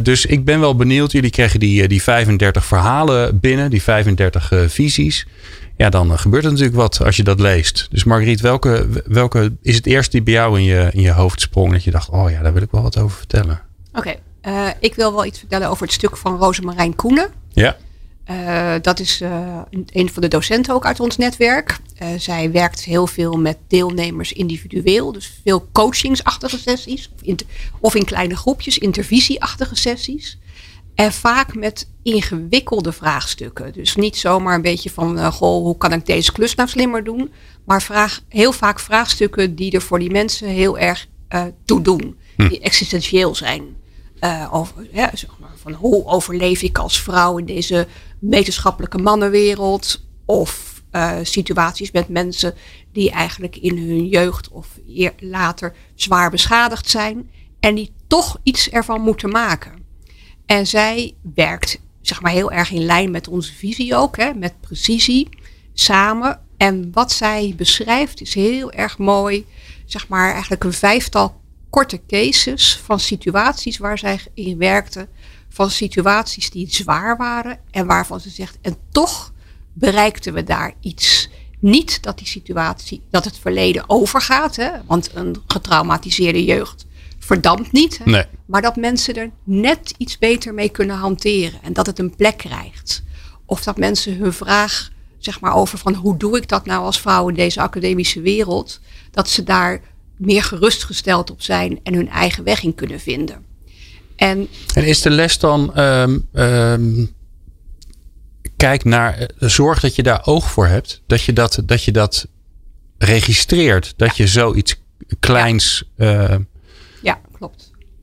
[0.02, 1.12] dus ik ben wel benieuwd.
[1.12, 5.26] Jullie krijgen die, die 35 verhalen binnen, die 35 visies.
[5.80, 7.86] Ja, dan gebeurt er natuurlijk wat als je dat leest.
[7.90, 11.40] Dus Margriet, welke, welke is het eerste die bij jou in je, in je hoofd
[11.40, 11.72] sprong?
[11.72, 13.60] Dat je dacht, oh ja, daar wil ik wel wat over vertellen.
[13.92, 17.28] Oké, uh, ik wil wel iets vertellen over het stuk van Rosemarijn Koenen.
[17.48, 17.76] Ja.
[18.30, 19.58] Uh, dat is uh,
[19.92, 21.78] een van de docenten ook uit ons netwerk.
[22.16, 25.12] zij werkt heel veel met deelnemers individueel.
[25.12, 27.10] Dus veel coachingsachtige sessies.
[27.14, 27.38] Of in,
[27.80, 30.38] of in kleine groepjes, intervisieachtige sessies.
[31.00, 33.72] En vaak met ingewikkelde vraagstukken.
[33.72, 37.32] Dus niet zomaar een beetje van, goh, hoe kan ik deze klus nou slimmer doen?
[37.64, 41.08] Maar vraag, heel vaak vraagstukken die er voor die mensen heel erg
[41.64, 42.18] toe doen.
[42.36, 42.48] Hm.
[42.48, 43.76] Die existentieel zijn.
[44.20, 47.86] Uh, over, ja, zeg maar, van hoe overleef ik als vrouw in deze
[48.18, 50.04] wetenschappelijke mannenwereld?
[50.24, 52.54] Of uh, situaties met mensen
[52.92, 54.68] die eigenlijk in hun jeugd of
[55.18, 57.30] later zwaar beschadigd zijn.
[57.60, 59.79] En die toch iets ervan moeten maken.
[60.50, 64.60] En zij werkt zeg maar heel erg in lijn met onze visie ook, hè, met
[64.60, 65.28] precisie,
[65.74, 66.40] samen.
[66.56, 69.46] En wat zij beschrijft is heel erg mooi,
[69.84, 75.08] zeg maar eigenlijk een vijftal korte cases van situaties waar zij in werkte,
[75.48, 79.32] van situaties die zwaar waren en waarvan ze zegt, en toch
[79.72, 81.28] bereikten we daar iets.
[81.60, 86.86] Niet dat die situatie, dat het verleden overgaat, hè, want een getraumatiseerde jeugd
[87.18, 87.98] verdampt niet.
[87.98, 88.24] Hè, Nee.
[88.50, 92.36] Maar dat mensen er net iets beter mee kunnen hanteren en dat het een plek
[92.36, 93.02] krijgt.
[93.46, 97.00] Of dat mensen hun vraag, zeg maar, over van hoe doe ik dat nou als
[97.00, 99.80] vrouw in deze academische wereld, dat ze daar
[100.16, 103.44] meer gerustgesteld op zijn en hun eigen weg in kunnen vinden.
[104.16, 105.74] En En is de les dan.
[105.74, 107.04] ehm, ehm,
[108.56, 109.18] kijk naar.
[109.18, 111.02] eh, Zorg dat je daar oog voor hebt.
[111.06, 112.26] Dat je dat, dat, je dat
[112.98, 113.94] registreert.
[113.96, 114.80] Dat je zoiets
[115.20, 115.84] kleins.
[115.96, 116.38] eh, ja.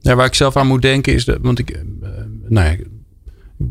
[0.08, 1.82] Ja, waar ik zelf aan moet denken is dat, want ik, eh,
[2.48, 2.72] nou ja,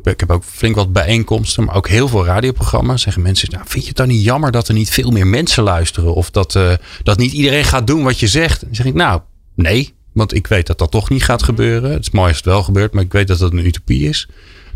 [0.05, 3.03] ik- heb ook flink wat bijeenkomsten, maar ook heel veel radioprogramma's.
[3.03, 5.63] Zeggen mensen, nou, vind je het dan niet jammer dat er niet veel meer mensen
[5.63, 6.15] luisteren?
[6.15, 6.73] Of dat, eh,
[7.03, 8.61] dat niet iedereen gaat doen wat je zegt?
[8.61, 9.21] Dan zeg ik, nou,
[9.55, 11.91] nee, want ik weet dat dat toch niet gaat gebeuren.
[11.93, 14.29] Het is mooi als het wel gebeurt, maar ik weet dat dat een utopie is.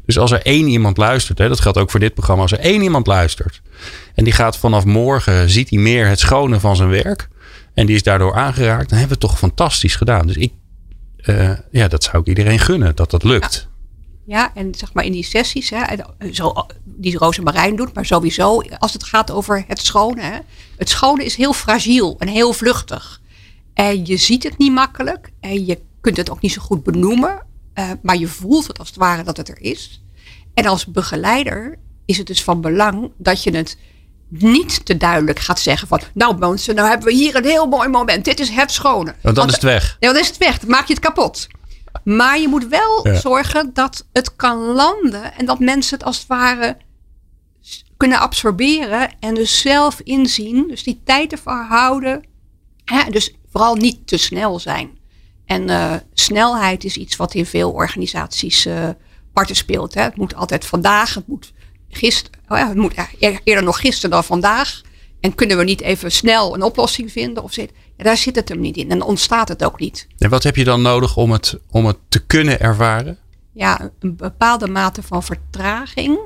[0.06, 2.58] Dus als er één iemand luistert, hè, dat geldt ook voor dit programma, als er
[2.58, 3.60] één iemand luistert
[4.14, 7.28] en die gaat vanaf morgen, ziet hij meer het schone van zijn werk
[7.74, 10.26] en die is daardoor aangeraakt, dan hebben we het toch fantastisch gedaan.
[10.26, 10.52] Dus ik,
[11.22, 13.68] eh, ja, dat zou ik iedereen gunnen, dat dat lukt.
[14.26, 18.62] Ja, en zeg maar in die sessies, hè, en zo, die Roze doet, maar sowieso
[18.78, 20.22] als het gaat over het schone.
[20.22, 20.38] Hè,
[20.76, 23.20] het schone is heel fragiel en heel vluchtig.
[23.74, 27.46] En je ziet het niet makkelijk en je kunt het ook niet zo goed benoemen,
[27.72, 30.02] eh, maar je voelt het als het ware dat het er is.
[30.54, 33.78] En als begeleider is het dus van belang dat je het
[34.30, 37.88] niet te duidelijk gaat zeggen van, nou mensen, nou hebben we hier een heel mooi
[37.88, 38.24] moment.
[38.24, 39.14] Dit is het schone.
[39.22, 39.96] Want dan is het weg.
[40.00, 40.58] Ja, dan is het weg.
[40.58, 41.46] Dan maak je het kapot.
[42.04, 43.20] Maar je moet wel Ja.
[43.20, 46.76] zorgen dat het kan landen en dat mensen het als het ware
[47.96, 50.68] kunnen absorberen en dus zelf inzien.
[50.68, 52.24] Dus die tijd ervoor houden.
[52.84, 54.98] Hè, dus vooral niet te snel zijn.
[55.46, 58.88] En eh, snelheid is iets wat in veel organisaties eh
[59.32, 59.94] parten speelt.
[59.94, 60.02] Hè.
[60.02, 61.52] Het moet altijd vandaag, het moet
[61.90, 64.80] gisteren, oh ja, het moet eer- eerder nog gisteren dan vandaag.
[65.20, 67.42] En kunnen we niet even snel een oplossing vinden?
[67.42, 68.90] Of zit, ja, daar zit het hem niet in.
[68.90, 70.06] En dan ontstaat het ook niet.
[70.18, 73.18] En wat heb je dan nodig om het, om het te kunnen ervaren?
[73.52, 76.18] ja, een bepaalde mate van vertraging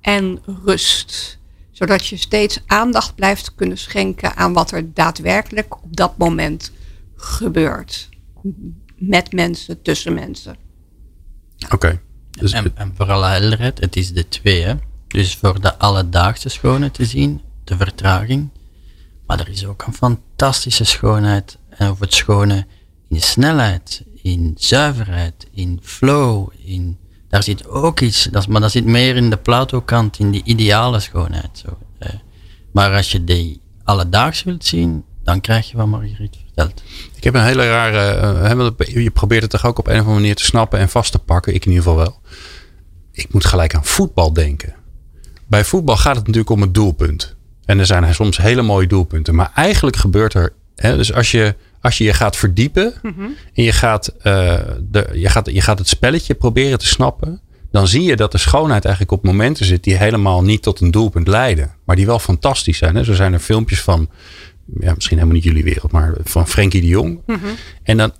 [0.00, 1.38] en rust.
[1.70, 6.72] Zodat je steeds aandacht blijft kunnen schenken aan wat er daadwerkelijk op dat moment
[7.16, 8.08] gebeurt.
[8.96, 10.56] Met mensen, tussen mensen.
[11.70, 12.00] Oké.
[12.38, 14.62] Dus En, en voor alle helderheid, het is de twee.
[14.62, 14.74] Hè?
[15.08, 18.50] Dus voor de alledaagse schoonheid te zien, de vertraging.
[19.26, 21.58] Maar er is ook een fantastische schoonheid.
[21.68, 22.66] En of het schone
[23.08, 26.48] in snelheid, in zuiverheid, in flow.
[26.64, 30.42] In, daar zit ook iets, dat, maar dat zit meer in de Plato-kant, in die
[30.44, 31.62] ideale schoonheid.
[31.64, 31.78] Zo.
[32.74, 36.82] Maar als je die alledaags wilt zien, dan krijg je wat Marguerite vertelt.
[37.24, 37.98] Ik heb een hele rare.
[38.78, 41.12] eh, je probeert het toch ook op een of andere manier te snappen en vast
[41.12, 41.54] te pakken.
[41.54, 42.20] Ik in ieder geval wel.
[43.12, 44.74] Ik moet gelijk aan voetbal denken.
[45.46, 47.36] Bij voetbal gaat het natuurlijk om het doelpunt.
[47.64, 49.34] En er zijn soms hele mooie doelpunten.
[49.34, 50.52] Maar eigenlijk gebeurt er.
[50.76, 52.94] Hè, dus als je, als je je gaat verdiepen.
[53.54, 57.40] En je gaat, eh, de, je, gaat, je gaat het spelletje proberen te snappen.
[57.70, 60.90] Dan zie je dat de schoonheid eigenlijk op momenten zit die helemaal niet tot een
[60.90, 61.74] doelpunt leiden.
[61.84, 62.96] Maar die wel fantastisch zijn.
[62.96, 63.04] Hè?
[63.04, 64.08] Zo zijn er filmpjes van,
[64.80, 67.20] ja, misschien helemaal niet jullie wereld, maar van Frenkie de Jong.
[67.82, 68.12] En dan,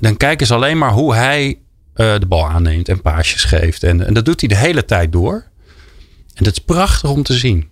[0.00, 1.58] dan kijken ze alleen maar hoe hij
[1.94, 3.82] eh, de bal aanneemt en paasjes geeft.
[3.82, 5.44] En, en dat doet hij de hele tijd door.
[6.34, 7.68] En dat is prachtig om te zien.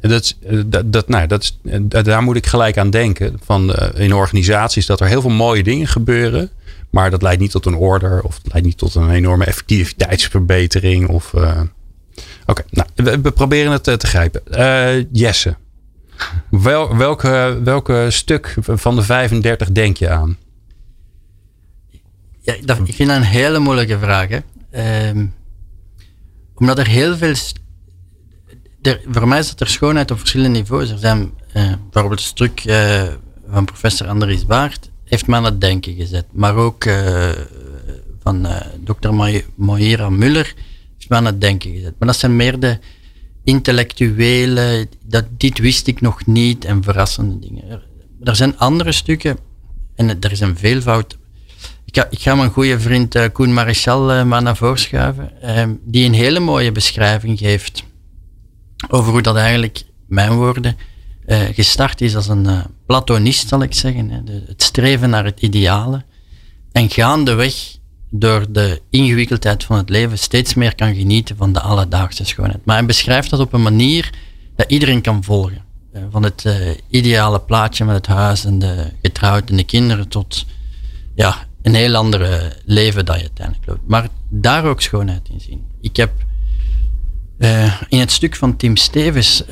[0.00, 2.78] En Dat, is, eh, dat, dat, nou, dat is, eh, da- daar moet ik gelijk
[2.78, 3.38] aan denken.
[3.44, 6.50] Van, in organisaties dat er heel veel mooie dingen gebeuren.
[6.90, 8.22] Maar dat leidt niet tot een order.
[8.22, 11.08] Of leidt niet tot een enorme effectiviteitsverbetering.
[11.08, 11.34] Of,
[12.46, 14.42] Oké, nou, we, we proberen het te grijpen.
[15.12, 15.56] Jesse,
[16.50, 20.36] wel, welke, welke stuk van de 35 denk je aan?
[22.40, 24.28] Ja, ik vind dat een hele moeilijke vraag.
[24.70, 25.26] Ehm,
[26.54, 27.34] omdat er heel veel.
[28.82, 30.90] Er, voor mij dat er schoonheid op verschillende niveaus.
[30.90, 33.02] Er zijn eh, bijvoorbeeld een stuk eh,
[33.50, 36.24] van professor Andries Baart heeft me aan het denken gezet.
[36.32, 37.28] Maar ook eh,
[38.22, 38.46] van
[38.80, 40.54] dokter Mo- Moira Muller
[40.96, 41.94] heeft me aan het denken gezet.
[41.98, 42.78] Maar dat zijn meer de
[43.44, 47.82] intellectuele, dat, dit wist ik nog niet en verrassende dingen.
[48.22, 49.38] Er, zijn andere stukken
[49.94, 51.18] en er is een veelvoud
[51.84, 55.42] ik ga, ik ga mijn goede vriend eh, Koen Marichal eh, maar naar voren schuiven.
[55.42, 57.84] ehm, die een hele mooie beschrijving geeft
[58.88, 60.76] over hoe dat eigenlijk, mijn woorden,
[61.26, 64.10] eh, gestart is als een eh, platonist, zal ik zeggen.
[64.10, 66.04] Hè, het streven naar het ideale.
[66.72, 67.78] en gaandeweg
[68.10, 72.64] door de ingewikkeldheid van het leven steeds meer kan genieten van de alledaagse schoonheid.
[72.64, 74.10] Maar hij beschrijft dat op een manier
[74.56, 75.68] dat iedereen kan volgen.
[75.92, 76.54] Eh, van het uh,
[76.88, 80.46] ideale plaatje met het huis en de getrouwd en de kinderen tot
[81.14, 83.86] ja, een heel andere leven dat je uiteindelijk loopt.
[83.86, 85.64] Maar daar ook schoonheid in zien.
[85.80, 86.12] Ik heb
[87.38, 89.44] uh, in het stuk van Tim Stevens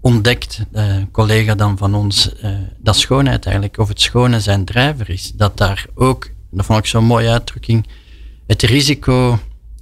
[0.00, 2.30] ontdekt, een collega dan van ons,
[2.78, 5.32] dat schoonheid eigenlijk, of het schone zijn drijver is.
[5.34, 7.86] Dat daar ook, dat vond ik zo'n mooie uitdrukking,
[8.46, 9.38] het risico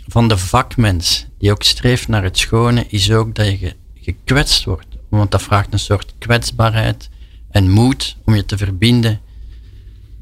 [0.06, 4.92] van de vakmens die ook streeft naar het schone, is ook dat je gekwetst wordt
[5.18, 7.08] want dat vraagt een soort kwetsbaarheid
[7.50, 9.20] en moed om je te verbinden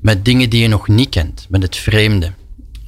[0.00, 2.32] met dingen die je nog niet kent, met het vreemde.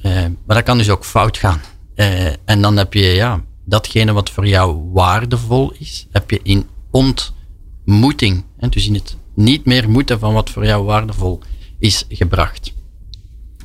[0.01, 0.13] Uh,
[0.45, 1.61] maar dat kan dus ook fout gaan.
[1.95, 6.67] Uh, en dan heb je ja, datgene wat voor jou waardevol is, heb je in
[6.91, 11.39] ontmoeting, hè, dus in het niet meer moeten van wat voor jou waardevol
[11.79, 12.73] is gebracht.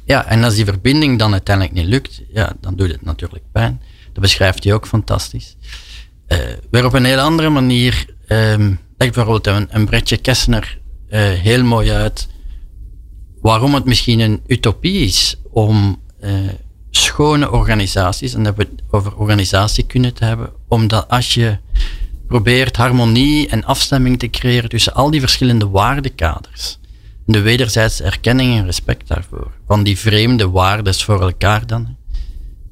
[0.08, 3.82] Ja, en als die verbinding dan uiteindelijk niet lukt, ja, dan doet het natuurlijk pijn.
[4.12, 5.56] Dat beschrijft hij ook fantastisch.
[6.28, 6.38] Uh,
[6.70, 10.78] weer op een heel andere manier um, legt bijvoorbeeld een, een Bretje Kessner
[11.10, 12.28] uh, heel mooi uit
[13.40, 16.30] waarom het misschien een utopie is om uh,
[16.90, 21.58] schone organisaties, en dat we het over organisatie kunnen te hebben, omdat als je
[22.26, 26.78] probeert harmonie en afstemming te creëren tussen al die verschillende waardekaders,
[27.32, 31.96] de wederzijdse erkenning en respect daarvoor, van die vreemde waardes voor elkaar dan,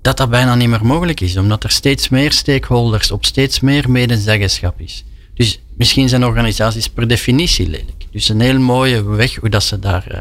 [0.00, 3.90] dat dat bijna niet meer mogelijk is, omdat er steeds meer stakeholders op steeds meer
[3.90, 5.04] medezeggenschap is.
[5.34, 8.06] Dus misschien zijn organisaties per definitie lelijk.
[8.10, 10.18] Dus een heel mooie weg hoe dat ze daar uh,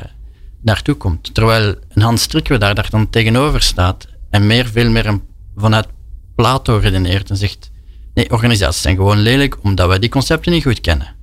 [0.62, 1.34] naartoe komt.
[1.34, 5.22] Terwijl een Hans Strikker daar, daar dan tegenover staat en meer, veel meer een,
[5.56, 5.88] vanuit
[6.36, 7.72] Plato redeneert en zegt,
[8.14, 11.16] nee, organisaties zijn gewoon lelijk omdat wij die concepten niet goed kennen.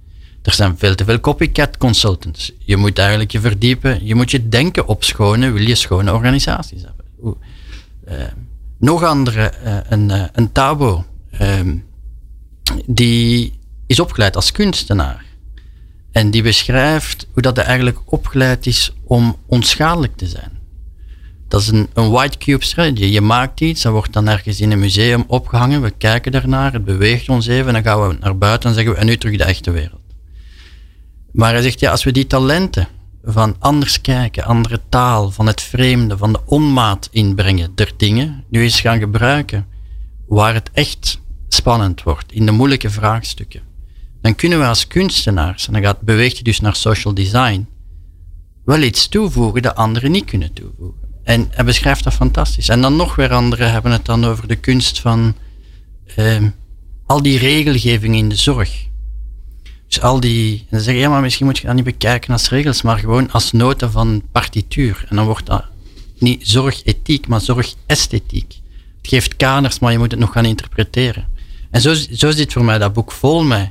[0.42, 2.52] Er zijn veel te veel copycat consultants.
[2.58, 7.04] Je moet eigenlijk je verdiepen, je moet je denken opschonen, wil je schone organisaties hebben.
[8.08, 8.14] Uh,
[8.78, 11.76] nog andere, uh, een, een Tabo, ehm,
[12.86, 15.24] die is opgeleid als kunstenaar.
[16.12, 20.50] En die beschrijft hoe dat hij eigenlijk opgeleid is om onschadelijk te zijn.
[21.48, 23.04] Dat is een, een white cube strategy.
[23.04, 25.82] Je maakt iets, dat wordt dan ergens in een museum opgehangen.
[25.82, 28.98] We kijken daarnaar, het beweegt ons even, dan gaan we naar buiten en zeggen we,
[28.98, 30.01] en nu terug de echte wereld.
[31.32, 32.88] Maar hij zegt, ja, als we die talenten
[33.24, 38.62] van anders kijken, andere taal, van het vreemde, van de onmaat inbrengen der dingen, nu
[38.62, 39.66] eens gaan gebruiken,
[40.26, 43.70] waar het echt spannend wordt, in de moeilijke vraagstukken
[44.22, 47.68] dan kunnen we als kunstenaars, en dan gaat, beweegt je dus naar social design,
[48.64, 51.00] wel iets toevoegen dat anderen niet kunnen toevoegen.
[51.24, 52.68] En hij beschrijft dat fantastisch.
[52.68, 55.34] En dan nog weer anderen hebben het dan over de kunst van
[56.16, 56.42] uh,
[57.06, 58.86] al die regelgeving in de zorg.
[59.92, 62.82] Dus al die, dan zeggen ja, maar misschien moet je dat niet bekijken als regels,
[62.82, 65.04] maar gewoon als noten van partituur.
[65.08, 65.64] En dan wordt dat
[66.18, 68.60] niet zorgethiek, maar zorgesthetiek.
[68.96, 71.26] Het geeft kaders, maar je moet het nog gaan interpreteren.
[71.70, 73.70] En zo, zo zit voor mij dat boek vol met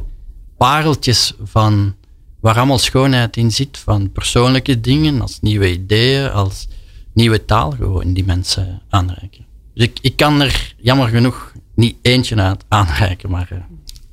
[0.58, 1.96] pareltjes van
[2.40, 6.68] waar allemaal schoonheid in zit, van persoonlijke dingen, als nieuwe ideeën, als
[7.14, 9.46] nieuwe taal gewoon die mensen aanreiken.
[9.74, 13.68] Dus ik, ik kan er jammer genoeg niet eentje uit aanreiken, maar...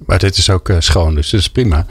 [0.08, 1.86] Maar dit is ook uh, schoon, dus dat is prima.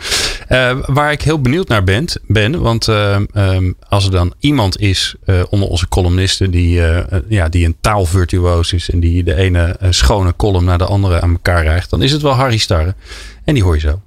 [0.49, 1.83] Uh, waar ik heel benieuwd naar
[2.27, 5.15] ben, want um, als er dan iemand is
[5.49, 6.81] onder onze columnisten die,
[7.27, 11.31] ja, die een taalvirtuoos is en die de ene schone column naar de andere aan
[11.31, 12.95] elkaar rijgt, dan is het wel Harry Starre.
[13.43, 14.01] En die hoor je zo.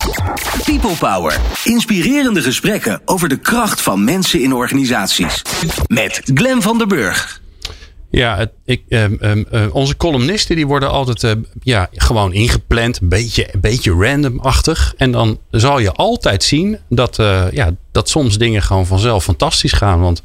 [0.64, 1.40] People Power.
[1.64, 5.42] Inspirerende gesprekken over de kracht van mensen in organisaties.
[5.86, 7.40] Met Glen van der Burg.
[8.10, 11.30] Ja, ik, um, um, uh, onze columnisten die worden altijd uh,
[11.62, 13.00] ja, gewoon ingepland.
[13.00, 14.94] Een beetje, beetje randomachtig.
[14.96, 19.72] En dan zal je altijd zien dat, uh, ja, dat soms dingen gewoon vanzelf fantastisch
[19.72, 20.00] gaan.
[20.00, 20.22] Want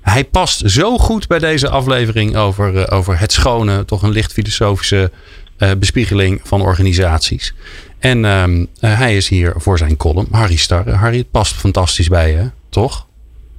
[0.00, 5.10] hij past zo goed bij deze aflevering over, over het schone, toch een licht filosofische
[5.78, 7.54] bespiegeling van organisaties.
[7.98, 10.28] En um, hij is hier voor zijn column.
[10.30, 10.92] Harry Starre.
[10.92, 13.06] Harry, het past fantastisch bij je, toch?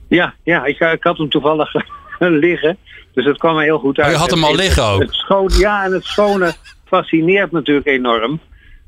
[0.08, 1.74] Ja, ja ik had hem toevallig
[2.20, 2.78] liggen.
[3.14, 4.08] Dus het kwam heel goed uit.
[4.08, 5.02] Oh, je had hem al liggen ook?
[5.02, 6.54] Het schoon, ja, en het schone
[6.86, 8.40] fascineert natuurlijk enorm.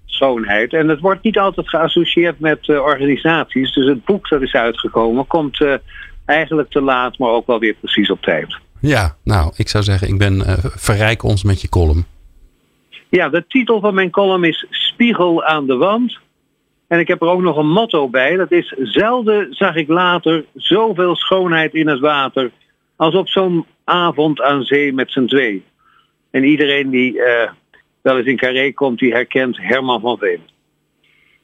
[0.05, 0.73] Schoonheid.
[0.73, 3.73] En het wordt niet altijd geassocieerd met uh, organisaties.
[3.73, 5.73] Dus het boek dat is uitgekomen komt uh,
[6.25, 8.57] eigenlijk te laat, maar ook wel weer precies op tijd.
[8.79, 12.05] Ja, nou, ik zou zeggen, ik ben uh, verrijk ons met je column.
[13.09, 16.17] Ja, de titel van mijn column is Spiegel aan de wand.
[16.87, 18.35] En ik heb er ook nog een motto bij.
[18.35, 22.51] Dat is zelden zag ik later zoveel schoonheid in het water
[22.95, 25.63] als op zo'n avond aan zee met z'n twee.
[26.31, 27.51] En iedereen die uh,
[28.01, 30.41] wel eens in Carré komt, die herkent Herman van Veen.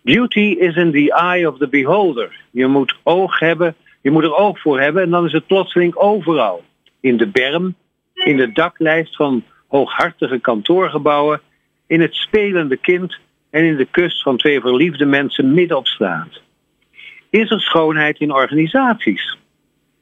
[0.02, 2.42] Beauty is in the eye of the beholder.
[2.52, 5.96] Je moet oog hebben Je moet er oog voor hebben en dan is het plotseling
[5.96, 6.64] overal.
[7.00, 7.76] In de berm,
[8.14, 11.42] in de daklijst van hooghartige kantoorgebouwen,
[11.88, 13.18] in het spelende kind
[13.50, 16.42] en in de kust van twee verliefde mensen midden op straat.
[17.30, 19.38] Is er schoonheid in organisaties?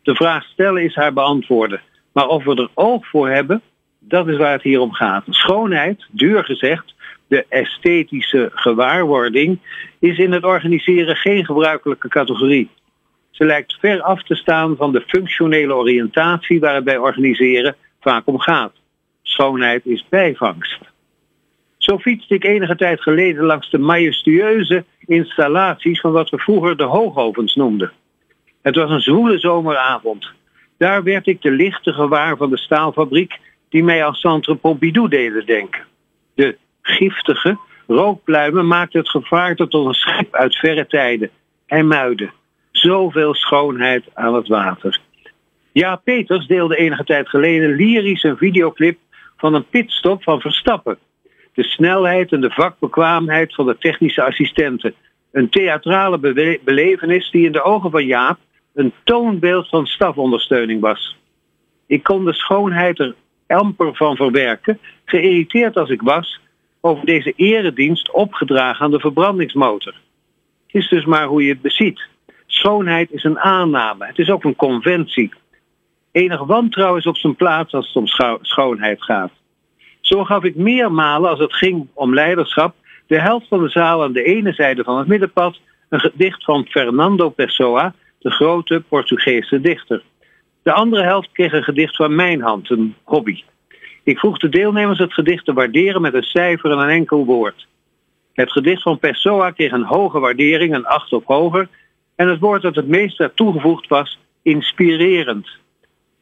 [0.01, 1.81] De vraag stellen is haar beantwoorden.
[2.11, 3.61] Maar of we er oog voor hebben,
[3.99, 5.23] dat is waar het hier om gaat.
[5.29, 6.95] Schoonheid, duur gezegd,
[7.27, 9.59] de esthetische gewaarwording,
[9.99, 12.69] is in het organiseren geen gebruikelijke categorie.
[13.29, 18.27] Ze lijkt ver af te staan van de functionele oriëntatie waar het bij organiseren vaak
[18.27, 18.73] om gaat.
[19.21, 20.79] Schoonheid is bijvangst.
[21.77, 26.83] Zo fietste ik enige tijd geleden langs de majestueuze installaties van wat we vroeger de
[26.83, 27.91] hoogovens noemden.
[28.69, 30.31] Het was een zwoele zomeravond.
[30.77, 35.45] Daar werd ik de lichte gewaar van de staalfabriek die mij aan Centre Pompidou deden
[35.45, 35.81] denken.
[36.35, 41.29] De giftige rookpluimen maakten het gevaarte tot een schip uit verre tijden
[41.65, 42.31] en muiden.
[42.71, 44.99] Zoveel schoonheid aan het water.
[45.71, 48.97] Ja, Peters deelde enige tijd geleden lyrisch een videoclip
[49.37, 50.97] van een pitstop van Verstappen.
[51.53, 54.93] De snelheid en de vakbekwaamheid van de technische assistenten.
[55.31, 56.19] Een theatrale
[56.63, 58.37] belevenis die in de ogen van Jaap
[58.79, 61.17] een toonbeeld van stafondersteuning was.
[61.87, 63.15] Ik kon de schoonheid er
[63.47, 66.39] amper van verwerken, geïrriteerd als ik was
[66.81, 69.93] over deze eredienst opgedragen aan de verbrandingsmotor.
[70.65, 72.01] Het is dus maar hoe je het beziet.
[72.45, 75.33] Schoonheid is een aanname, het is ook een conventie.
[76.11, 78.07] Enig wantrouwen is op zijn plaats als het om
[78.41, 79.31] schoonheid gaat.
[80.01, 82.75] Zo gaf ik meermalen als het ging om leiderschap
[83.07, 86.65] de helft van de zaal aan de ene zijde van het middenpad een gedicht van
[86.65, 90.03] Fernando Pessoa, de grote Portugese dichter.
[90.63, 93.43] De andere helft kreeg een gedicht van mijn hand, een hobby.
[94.03, 97.67] Ik vroeg de deelnemers het gedicht te waarderen met een cijfer en een enkel woord.
[98.33, 101.67] Het gedicht van Pessoa kreeg een hoge waardering, een acht of hoger,
[102.15, 105.49] en het woord dat het meest werd toegevoegd was inspirerend.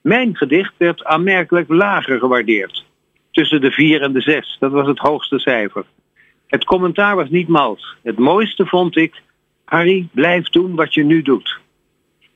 [0.02, 2.86] Mijn gedicht werd aanmerkelijk lager gewaardeerd.
[3.32, 5.86] Tussen de vier en de zes, dat was het hoogste cijfer.
[6.48, 7.96] Het commentaar was niet mals.
[8.04, 9.22] Het mooiste vond ik,
[9.66, 11.60] Harry, blijf doen wat je nu doet.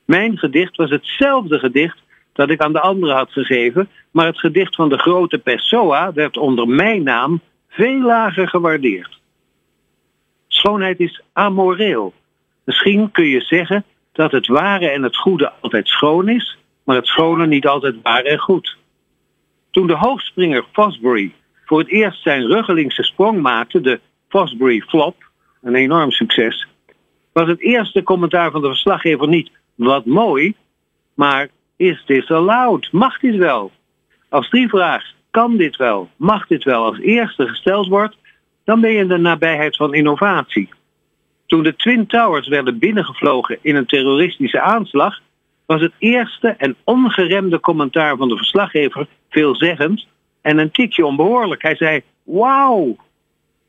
[0.04, 1.98] Mijn gedicht was hetzelfde gedicht
[2.32, 6.36] dat ik aan de anderen had gegeven, maar het gedicht van de grote Pessoa werd
[6.36, 9.20] onder mijn naam veel lager gewaardeerd.
[10.48, 12.12] Schoonheid is amoreel.
[12.64, 17.06] Misschien kun je zeggen dat het ware en het goede altijd schoon is, maar het
[17.06, 18.76] schone niet altijd waar en goed.
[19.70, 21.32] Toen de hoogspringer Fosbury
[21.64, 25.30] voor het eerst zijn ruggelingse sprong maakte, de Fosbury Flop,
[25.62, 26.66] een enorm succes,
[27.32, 30.54] was het eerste commentaar van de verslaggever niet wat mooi,
[31.14, 32.92] maar is dit allowed?
[32.92, 33.70] Mag dit wel?
[34.28, 36.10] Als die vraag, kan dit wel?
[36.16, 36.84] Mag dit wel?
[36.84, 38.16] Als eerste gesteld wordt,
[38.64, 40.68] dan ben je in de nabijheid van innovatie.
[41.46, 45.20] Toen de Twin Towers werden binnengevlogen in een terroristische aanslag,
[45.66, 50.06] was het eerste en ongeremde commentaar van de verslaggever veelzeggend
[50.40, 51.62] en een tikje onbehoorlijk.
[51.62, 52.96] Hij zei, wauw!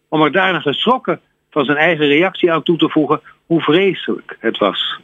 [0.07, 4.57] Om er daarna geschrokken van zijn eigen reactie aan toe te voegen hoe vreselijk het
[4.57, 4.99] was.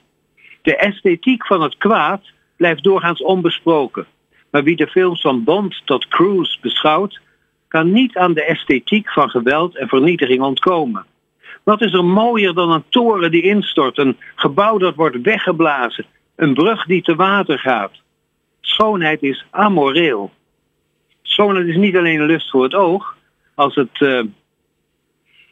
[0.62, 2.22] De esthetiek van het kwaad
[2.58, 4.06] blijft doorgaans onbesproken.
[4.52, 7.20] Maar wie de films van Bond tot Cruise beschouwt,
[7.68, 11.06] kan niet aan de esthetiek van geweld en vernietiging ontkomen.
[11.64, 16.54] Wat is er mooier dan een toren die instort, een gebouw dat wordt weggeblazen, een
[16.54, 17.92] brug die te water gaat?
[18.62, 20.32] Schoonheid is amoreel.
[21.22, 23.18] Schoonheid is niet alleen een lust voor het oog,
[23.56, 24.22] als het uh,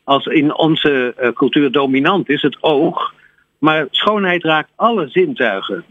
[0.03, 3.13] als in onze uh, cultuur dominant is, het oog,
[3.57, 5.85] maar schoonheid raakt alle zintuigen.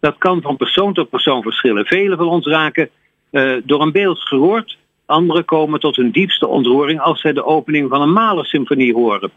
[0.00, 1.86] dat kan van persoon tot persoon verschillen.
[1.86, 2.90] Velen van ons raken
[3.30, 4.78] uh, door een beeld gehoord.
[5.06, 9.30] Anderen komen tot hun diepste ontroering als zij de opening van een Mahler-symfonie horen.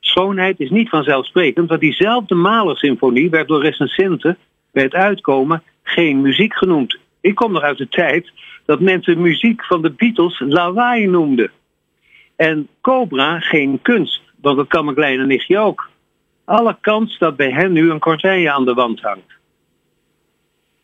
[0.00, 4.38] Schoonheid is niet vanzelfsprekend, want diezelfde Mahler-symfonie werd door recensenten
[4.72, 6.98] bij het uitkomen geen muziek genoemd.
[7.20, 8.32] Ik kom nog uit de tijd
[8.64, 11.50] dat mensen muziek van de Beatles lawaai noemden.
[12.36, 15.89] En Cobra geen kunst, want dat kan mijn kleine nichtje ook
[16.50, 19.32] alle kans dat bij hen nu een kortije aan de wand hangt.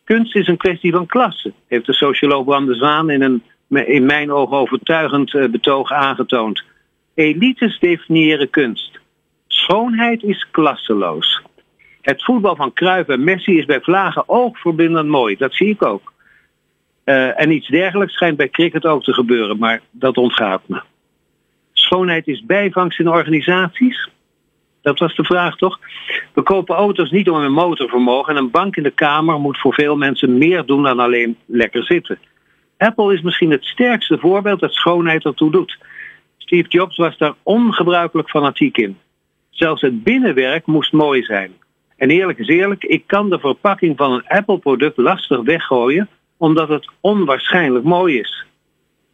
[0.04, 4.06] Kunst is een kwestie van klasse, heeft de socioloog Bram de Zwaan in een in
[4.06, 6.64] mijn ogen overtuigend eh, betoog aangetoond.
[7.14, 8.98] Elites definiëren kunst.
[9.46, 11.42] Schoonheid is klasseloos.
[12.00, 15.36] Het voetbal van Cruyff en Messi is bij vlagen oogverbindend mooi.
[15.36, 16.12] Dat zie ik ook.
[17.04, 20.82] Uh, en iets dergelijks schijnt bij cricket ook te gebeuren, maar dat ontgaat me.
[21.72, 24.08] Schoonheid is bijvangst in organisaties.
[24.86, 25.78] Dat was de vraag toch?
[26.34, 29.74] We kopen auto's niet om een motorvermogen en een bank in de kamer moet voor
[29.74, 32.18] veel mensen meer doen dan alleen lekker zitten.
[32.78, 35.78] Apple is misschien het sterkste voorbeeld dat schoonheid ertoe doet.
[36.38, 38.98] Steve Jobs was daar ongebruikelijk fanatiek in.
[39.50, 41.52] Zelfs het binnenwerk moest mooi zijn.
[41.96, 46.90] En eerlijk is eerlijk, ik kan de verpakking van een Apple-product lastig weggooien, omdat het
[47.00, 48.44] onwaarschijnlijk mooi is.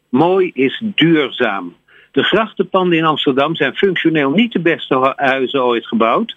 [0.08, 1.74] Mooi is duurzaam.
[2.12, 6.36] De grachtenpanden in Amsterdam zijn functioneel niet de beste huizen ooit gebouwd,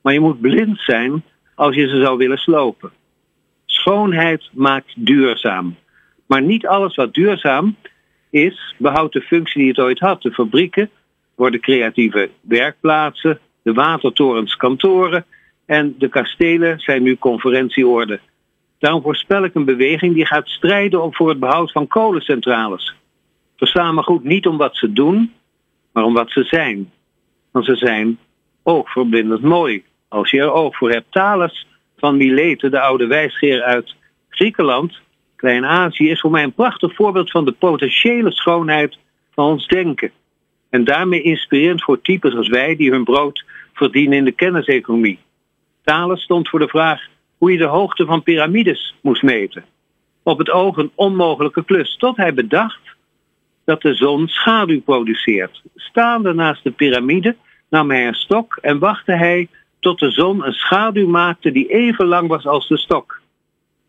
[0.00, 1.22] maar je moet blind zijn
[1.54, 2.90] als je ze zou willen slopen.
[3.66, 5.76] Schoonheid maakt duurzaam.
[6.26, 7.76] Maar niet alles wat duurzaam
[8.30, 10.22] is, behoudt de functie die het ooit had.
[10.22, 10.90] De fabrieken
[11.34, 15.24] worden creatieve werkplaatsen, de watertorens kantoren
[15.66, 18.20] en de kastelen zijn nu conferentieorden.
[18.78, 22.94] Daarom voorspel ik een beweging die gaat strijden voor het behoud van kolencentrales.
[23.72, 25.32] Me goed, niet om wat ze doen,
[25.92, 26.92] maar om wat ze zijn.
[27.50, 28.18] Want ze zijn
[28.62, 29.84] oogverblindend mooi.
[30.08, 31.12] Als je er oog voor hebt.
[31.12, 33.94] Thales van Mileten, de oude wijsgeer uit
[34.28, 35.00] Griekenland,
[35.36, 38.98] Klein-Azië, is voor mij een prachtig voorbeeld van de potentiële schoonheid
[39.34, 40.10] van ons denken.
[40.70, 45.18] En daarmee inspirerend voor types als wij die hun brood verdienen in de kenniseconomie.
[45.82, 47.00] Thales stond voor de vraag
[47.38, 49.64] hoe je de hoogte van piramides moest meten.
[50.22, 52.93] Op het oog een onmogelijke klus, tot hij bedacht
[53.64, 55.62] dat de zon schaduw produceert.
[55.74, 57.36] Staande naast de piramide
[57.68, 59.48] nam hij een stok en wachtte hij
[59.80, 63.20] tot de zon een schaduw maakte die even lang was als de stok.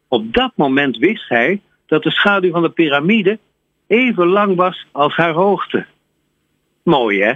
[0.07, 3.39] Op dat moment wist hij dat de schaduw van de piramide
[3.87, 5.85] even lang was als haar hoogte.
[6.83, 7.33] Mooi hè?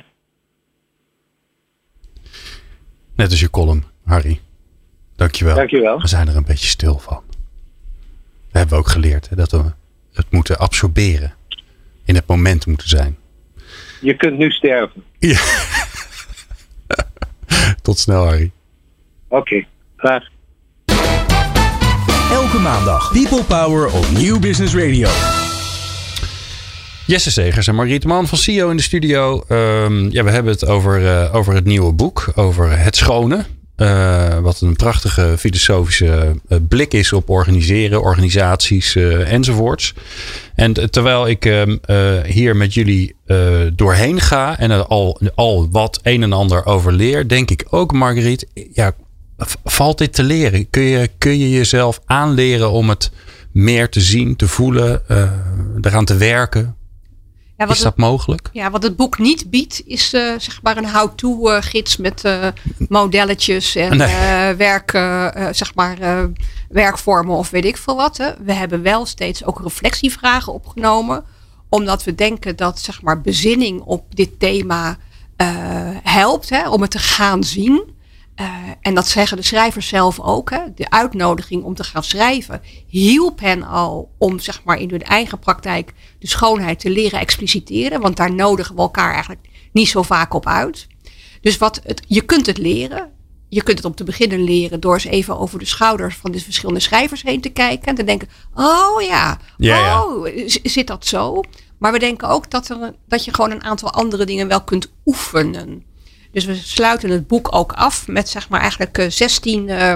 [3.15, 4.39] Net als je column, Harry.
[5.15, 5.55] Dankjewel.
[5.55, 6.01] Dankjewel.
[6.01, 7.23] We zijn er een beetje stil van.
[8.51, 9.63] We hebben ook geleerd hè, dat we
[10.13, 11.33] het moeten absorberen.
[12.10, 13.18] In het moment moeten zijn.
[14.01, 15.03] Je kunt nu sterven.
[15.20, 15.38] Ja.
[17.82, 18.51] Tot snel, Harry.
[19.28, 20.24] Oké, okay, graag.
[22.32, 25.10] Elke maandag People Power op Nieuw Business Radio.
[27.05, 29.43] Jesse Segers en Margriet Man van CEO in de studio.
[29.49, 33.45] Um, ja, we hebben het over, uh, over het nieuwe boek, over het schone.
[33.78, 39.93] Uh, wat een prachtige filosofische uh, blik is op organiseren, organisaties uh, enzovoorts.
[40.60, 41.78] En terwijl ik ehm,
[42.26, 43.16] hier met jullie
[43.74, 47.91] doorheen ga en er al, al wat een en ander over leer, denk ik ook,
[47.91, 48.91] Marguerite, ja,
[49.64, 50.70] valt dit te leren?
[50.70, 53.12] Kun je, kun je jezelf aanleren om het
[53.51, 55.01] meer te zien, te voelen,
[55.82, 56.76] eraan te werken?
[57.60, 58.49] Ja, is dat het, mogelijk?
[58.51, 62.47] Ja, wat het boek niet biedt, is uh, zeg maar een how-to gids met uh,
[62.89, 64.07] modelletjes en nee.
[64.07, 64.91] uh, werk,
[65.55, 65.97] zeg maar,
[66.70, 68.18] werkvormen of weet ik veel wat.
[68.18, 68.32] Hè.
[68.43, 71.24] We hebben wel steeds ook reflectievragen opgenomen,
[71.70, 74.97] omdat we denken dat zeg maar, bezinning op dit thema
[76.03, 77.97] helpt hè, om het te gaan zien.
[78.39, 78.47] Uh,
[78.81, 80.49] en dat zeggen de schrijvers zelf ook.
[80.49, 80.59] Hè?
[80.75, 85.39] De uitnodiging om te gaan schrijven hielp hen al om zeg maar, in hun eigen
[85.39, 88.01] praktijk de schoonheid te leren expliciteren.
[88.01, 90.87] Want daar nodigen we elkaar eigenlijk niet zo vaak op uit.
[91.41, 93.11] Dus wat het, je kunt het leren.
[93.49, 96.39] Je kunt het om te beginnen leren door eens even over de schouders van de
[96.39, 97.87] verschillende schrijvers heen te kijken.
[97.87, 100.27] En te denken, oh ja, ja, oh,
[100.63, 101.41] zit dat zo?
[101.77, 104.91] Maar we denken ook dat, er, dat je gewoon een aantal andere dingen wel kunt
[105.05, 105.83] oefenen.
[106.32, 109.93] Dus we sluiten het boek ook af met zeg maar eigenlijk 16 uh,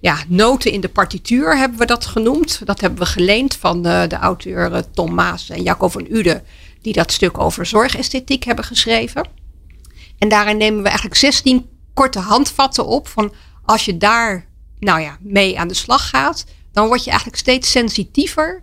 [0.00, 2.66] ja, noten in de partituur hebben we dat genoemd.
[2.66, 6.42] Dat hebben we geleend van de, de auteur Tom Maas en Jacco van Uden.
[6.80, 9.28] Die dat stuk over zorgesthetiek hebben geschreven.
[10.18, 13.08] En daarin nemen we eigenlijk 16 korte handvatten op.
[13.08, 13.32] Van
[13.64, 14.50] als je daar
[14.82, 16.44] nou ja, mee aan de slag gaat.
[16.72, 18.62] Dan word je eigenlijk steeds sensitiever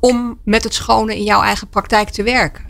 [0.00, 2.64] om met het schone in jouw eigen praktijk te werken.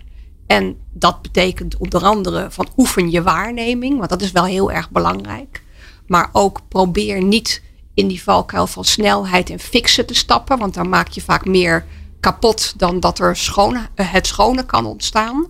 [0.46, 4.90] En dat betekent onder andere van oefen je waarneming, want dat is wel heel erg
[4.90, 5.62] belangrijk.
[6.06, 7.62] Maar ook probeer niet
[7.94, 11.84] in die valkuil van snelheid en fixen te stappen, want dan maak je vaak meer
[12.20, 15.46] kapot dan dat er schone, het schone kan ontstaan.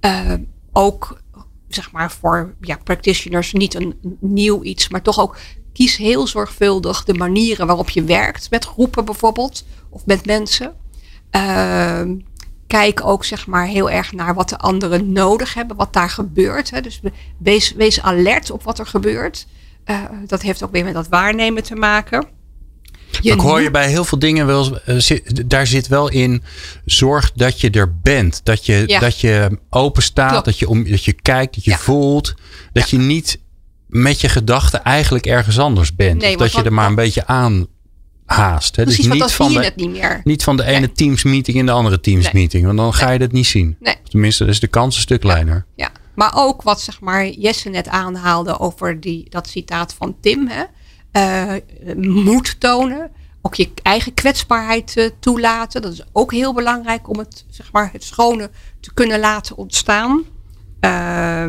[0.00, 0.32] Uh,
[0.72, 1.20] ook
[1.68, 5.36] zeg maar voor ja, practitioners niet een nieuw iets, maar toch ook
[5.72, 10.74] kies heel zorgvuldig de manieren waarop je werkt met groepen bijvoorbeeld of met mensen.
[11.36, 12.02] Uh,
[12.68, 16.70] kijk ook zeg maar heel erg naar wat de anderen nodig hebben, wat daar gebeurt.
[16.70, 16.80] Hè.
[16.80, 17.00] Dus
[17.38, 19.46] wees, wees alert op wat er gebeurt.
[19.86, 22.26] Uh, dat heeft ook weer met dat waarnemen te maken.
[23.20, 26.42] Je ik hoor je bij heel veel dingen wel, uh, zit, daar zit wel in,
[26.84, 28.40] zorg dat je er bent.
[28.44, 29.00] Dat je, ja.
[29.00, 31.78] dat je open staat, dat je, om, dat je kijkt, dat je ja.
[31.78, 32.34] voelt.
[32.72, 32.98] Dat ja.
[32.98, 33.40] je niet
[33.86, 36.20] met je gedachten eigenlijk ergens anders bent.
[36.20, 37.66] Nee, of dat je er maar een beetje aan
[38.28, 38.76] haast.
[38.76, 38.82] Hè?
[38.82, 40.20] Precies, dus niet van de, het niet meer.
[40.24, 40.92] Niet van de ene nee.
[40.92, 42.32] Teams meeting in de andere Teams nee.
[42.34, 42.64] meeting.
[42.64, 43.76] Want dan ga je dat niet zien.
[43.80, 43.94] Nee.
[44.08, 45.64] Tenminste, is de kans een stuk kleiner.
[45.76, 45.90] Ja.
[46.14, 50.48] Maar ook wat zeg maar Jesse net aanhaalde over die, dat citaat van Tim.
[50.48, 50.64] Hè?
[51.12, 51.60] Uh,
[51.96, 53.10] moed tonen.
[53.42, 55.82] Ook je eigen kwetsbaarheid uh, toelaten.
[55.82, 58.50] Dat is ook heel belangrijk om het, zeg maar, het schone
[58.80, 60.22] te kunnen laten ontstaan.
[60.80, 61.44] Uh,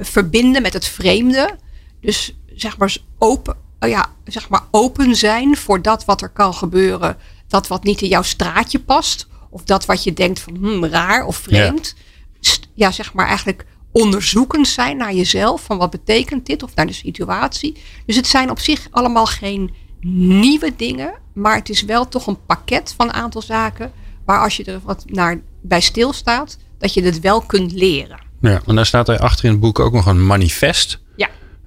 [0.00, 1.56] verbinden met het vreemde
[2.00, 7.16] Dus zeg maar open, ja, zeg maar open zijn voor dat wat er kan gebeuren.
[7.48, 9.26] Dat wat niet in jouw straatje past.
[9.50, 11.94] Of dat wat je denkt van hmm, raar of vreemd.
[12.40, 12.50] Ja.
[12.74, 15.62] ja, zeg maar eigenlijk onderzoekend zijn naar jezelf.
[15.62, 17.82] Van wat betekent dit of naar de situatie.
[18.06, 21.14] Dus het zijn op zich allemaal geen nieuwe dingen.
[21.32, 23.92] Maar het is wel toch een pakket van een aantal zaken.
[24.24, 26.58] Waar als je er wat naar bij stilstaat.
[26.78, 28.18] Dat je het wel kunt leren.
[28.40, 31.00] Ja, en daar staat er achter in het boek ook nog een manifest.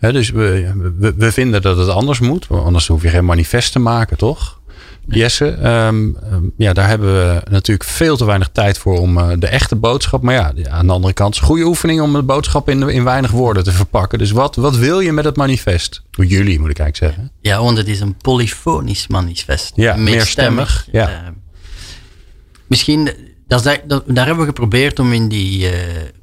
[0.10, 2.48] Dus we, we, we, vinden dat het anders moet.
[2.50, 4.60] Anders hoef je geen manifest te maken, toch?
[5.08, 9.30] Jesse, ehm, ehm, ja, daar hebben we natuurlijk veel te weinig tijd voor om uh,
[9.38, 10.22] de echte boodschap.
[10.22, 13.64] Maar ja, aan de andere kant goede oefening om de boodschap in, in weinig woorden
[13.64, 14.20] te verpakken.
[14.20, 16.04] Dus wat, wat wil je met het manifest?
[16.12, 17.32] Voor jullie moet ik eigenlijk zeggen.
[17.42, 19.72] Ja, want het is een polyfonisch manifest.
[19.76, 20.88] Ja, meerstemmig.
[20.92, 21.10] Ja.
[21.10, 21.16] Uh,
[22.68, 23.12] misschien,
[23.48, 25.78] dat, dat, daar hebben we geprobeerd om in die, uh,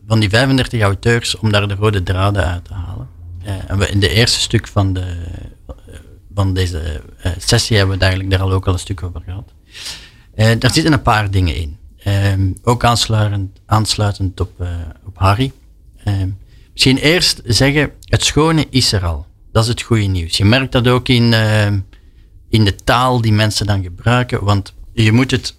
[0.06, 3.17] van die 35 auteurs, om daar de rode draden uit te halen.
[3.68, 5.16] We in de eerste stuk van de
[6.34, 9.22] van deze uh, sessie hebben we het eigenlijk daar al ook al een stuk over
[9.24, 9.52] gehad.
[10.34, 11.76] Uh, daar zitten een paar dingen in.
[12.06, 14.66] Um, ook aansluitend, aansluitend op,
[15.06, 15.52] op Harry.
[16.04, 16.38] Um,
[16.72, 19.26] misschien eerst zeggen, het schone is er al.
[19.52, 20.36] Dat is het goede nieuws.
[20.36, 21.80] Je merkt dat ook in, ehm,
[22.48, 25.56] in de taal die mensen dan gebruiken, want je moet het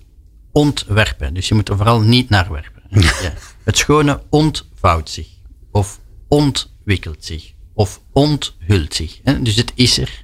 [0.52, 1.34] ontwerpen.
[1.34, 2.84] Dus je moet er vooral niet naar werpen.
[3.24, 3.34] ja.
[3.64, 5.28] Het schone ontvouwt zich.
[5.72, 7.54] Of ontwikkelt zich.
[7.80, 9.20] Of onthult zich.
[9.42, 10.24] Dus het is er.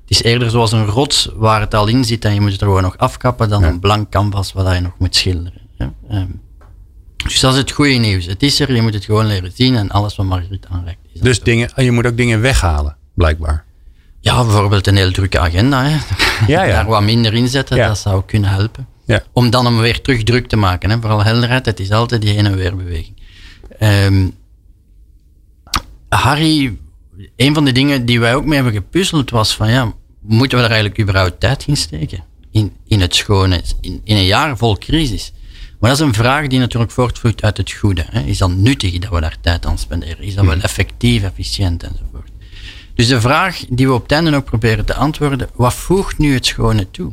[0.00, 2.60] Het is eerder zoals een rots waar het al in zit en je moet het
[2.60, 5.60] er gewoon nog afkappen dan een blank canvas waar je nog moet schilderen.
[5.78, 6.26] Ehm,
[7.16, 8.24] dus dat is het goede nieuws.
[8.24, 11.00] Het is er, je moet het gewoon leren zien en alles wat Margriet aanreikt.
[11.22, 13.64] dus dingen, je moet ook dingen weghalen, blijkbaar.
[14.20, 15.84] Ja, bijvoorbeeld een heel drukke agenda.
[15.84, 15.96] Hè.
[16.52, 16.72] Ja, ja.
[16.72, 18.86] Daar wat minder in zetten, dat zou kunnen helpen.
[19.04, 19.22] Ja.
[19.32, 20.90] Om dan hem weer terug druk te maken.
[20.90, 21.00] Hè.
[21.00, 23.16] Vooral helderheid, het is altijd die heen en weer beweging.
[23.80, 24.34] Um,
[26.08, 26.78] Harry
[27.36, 30.64] een van de dingen die wij ook mee hebben gepuzzeld was van ja, moeten we
[30.64, 32.24] daar eigenlijk überhaupt tijd in steken?
[32.50, 35.32] In, in het schone, in, in een jaar vol crisis.
[35.80, 38.04] Maar dat is een vraag die natuurlijk voortvloeit uit het goede.
[38.10, 38.20] Hè.
[38.20, 40.24] Is dat nuttig dat we daar tijd aan spenderen?
[40.24, 40.62] Is dat wel hmm.
[40.62, 42.30] effectief, efficiënt enzovoort?
[42.94, 46.34] Dus de vraag die we op het einde ook proberen te antwoorden, wat voegt nu
[46.34, 47.12] het schone toe?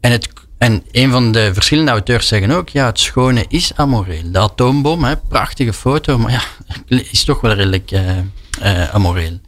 [0.00, 0.28] En, het,
[0.58, 4.32] en een van de verschillende auteurs zeggen ook, ja, het schone is amoreel.
[4.32, 6.42] De atoombom, hè, prachtige foto, maar ja,
[7.10, 7.90] is toch wel redelijk...
[7.90, 8.00] Uh,
[8.62, 9.40] uh, amoreel.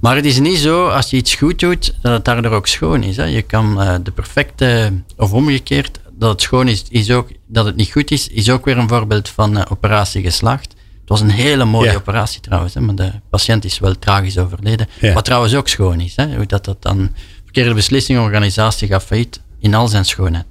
[0.00, 3.02] Maar het is niet zo, als je iets goed doet, dat het daardoor ook schoon
[3.02, 3.16] is.
[3.16, 3.24] Hè.
[3.24, 7.76] Je kan uh, de perfecte, of omgekeerd, dat het schoon is, is ook, dat het
[7.76, 10.74] niet goed is, is ook weer een voorbeeld van uh, operatie geslacht.
[11.00, 14.88] Het was een hele mooie operatie trouwens, hè, maar de patiënt is wel tragisch overleden.
[15.14, 16.16] Wat trouwens ook schoon is.
[16.16, 17.10] Hè, hoe dat, dat dan,
[17.44, 20.46] verkeerde beslissing, organisatie gaat failliet in al zijn schoonheid.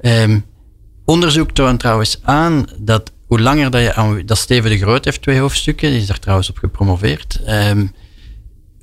[0.00, 0.44] Um,
[1.04, 5.22] onderzoek toont trouwens aan dat hoe langer dat je aan, dat Steven de Groot heeft
[5.22, 7.40] twee hoofdstukken, die is daar trouwens op gepromoveerd.
[7.48, 7.92] Um,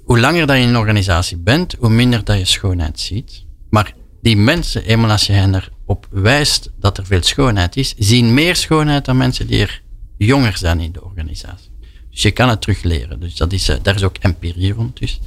[0.04, 3.46] hoe langer dat je in een organisatie bent, hoe minder dat je schoonheid ziet.
[3.70, 8.34] Maar die mensen, eenmaal als je hen erop wijst dat er veel schoonheid is, zien
[8.34, 9.82] meer schoonheid dan mensen die er
[10.18, 11.72] jonger zijn in de organisatie.
[12.12, 13.20] Dus je kan het terug leren.
[13.20, 15.00] Dus dat is, uh, daar is ook empirie rond.
[15.00, 15.20] Dus.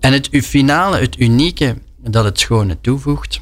[0.00, 3.40] En het finale, het unieke dat het schone toevoegt,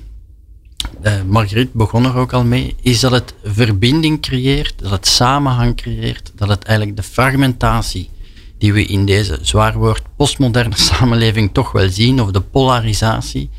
[1.03, 5.76] uh, Margriet begon er ook al mee, is dat het verbinding creëert, dat het samenhang
[5.76, 8.11] creëert, dat het eigenlijk de fragmentatie
[8.59, 13.51] die we in deze zwaar woord postmoderne samenleving toch wel zien, of de polarisatie,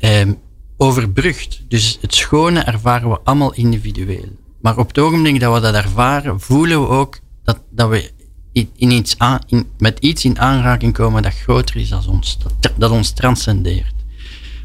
[0.00, 0.28] eh,
[0.76, 1.60] overbrugt.
[1.68, 4.28] Dus het schone ervaren we allemaal individueel.
[4.60, 8.10] Maar op het ogenblik dat we dat ervaren, voelen we ook dat, dat we
[8.52, 9.40] in, iets aan,
[9.78, 12.38] met iets in aanraking komen dat groter is dan ons,
[12.76, 13.94] dat ons transcendeert.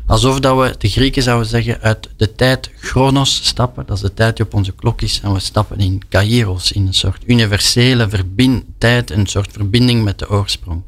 [0.10, 3.86] Alsof dat we, de Grieken zouden zeggen, uit de tijd chronos stappen.
[3.86, 5.20] Dat is de tijd die op onze klok is.
[5.24, 10.20] En we stappen in kairos, in een soort universele verbind, tijd, een soort verbinding met
[10.20, 10.82] de oorsprong.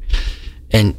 [0.68, 0.94] En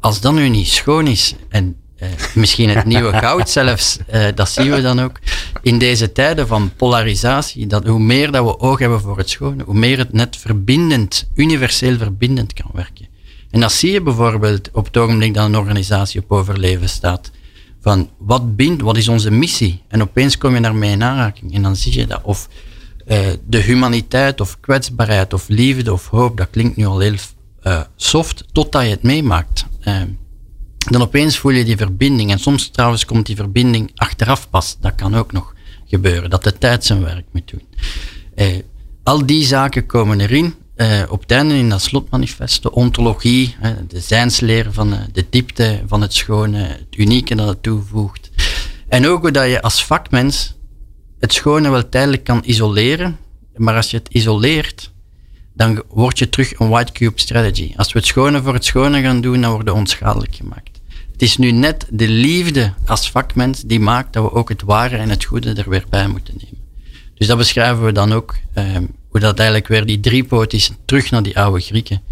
[0.00, 4.50] als dat nu niet schoon is, en eh, misschien het nieuwe goud zelfs, eh, dat
[4.50, 5.20] zien we dan ook,
[5.62, 9.64] in deze tijden van polarisatie, dat hoe meer dat we oog hebben voor het schone,
[9.64, 13.06] hoe meer het net verbindend, universeel verbindend kan werken.
[13.50, 17.30] En dat zie je bijvoorbeeld op het ogenblik dat een organisatie op overleven staat
[17.80, 19.82] van wat bindt, wat is onze missie?
[19.88, 22.20] En opeens kom je daarmee in aanraking en dan zie je dat.
[22.22, 22.48] Of
[23.06, 27.14] uh, de humaniteit of kwetsbaarheid of liefde of hoop, dat klinkt nu al heel
[27.62, 29.66] uh, soft, totdat je het meemaakt.
[29.84, 30.02] Uh,
[30.90, 32.30] dan opeens voel je die verbinding.
[32.30, 34.76] En soms trouwens komt die verbinding achteraf pas.
[34.80, 35.54] Dat kan ook nog
[35.86, 37.62] gebeuren, dat de tijd zijn werk moet doen.
[39.02, 43.56] al die zaken komen erin uh, op het einde in dat slotmanifest, de ontologie,
[43.88, 48.30] de zijnsleer van de, eh, de, diepte van het schone, het unieke dat het toevoegt.
[48.88, 50.54] En ook hoe dat je als vakmens
[51.18, 53.18] het schone wel tijdelijk kan isoleren,
[53.56, 54.92] maar als je het isoleert,
[55.54, 57.72] dan word je terug een white cube strategy.
[57.76, 60.80] Als we het schone voor het schone gaan doen, dan worden we onschadelijk gemaakt.
[61.12, 64.96] Het is nu net de liefde als vakmens die maakt dat we ook het ware
[64.96, 66.58] en het goede er weer bij moeten nemen.
[67.14, 71.10] Dus dat beschrijven we dan ook, ehm, hoe dat eigenlijk weer die driepoot is, terug
[71.10, 72.02] naar die oude Grieken.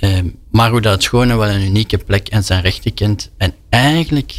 [0.00, 4.38] Ehm, maar hoe dat schone wel een unieke plek en zijn rechten kent en eigenlijk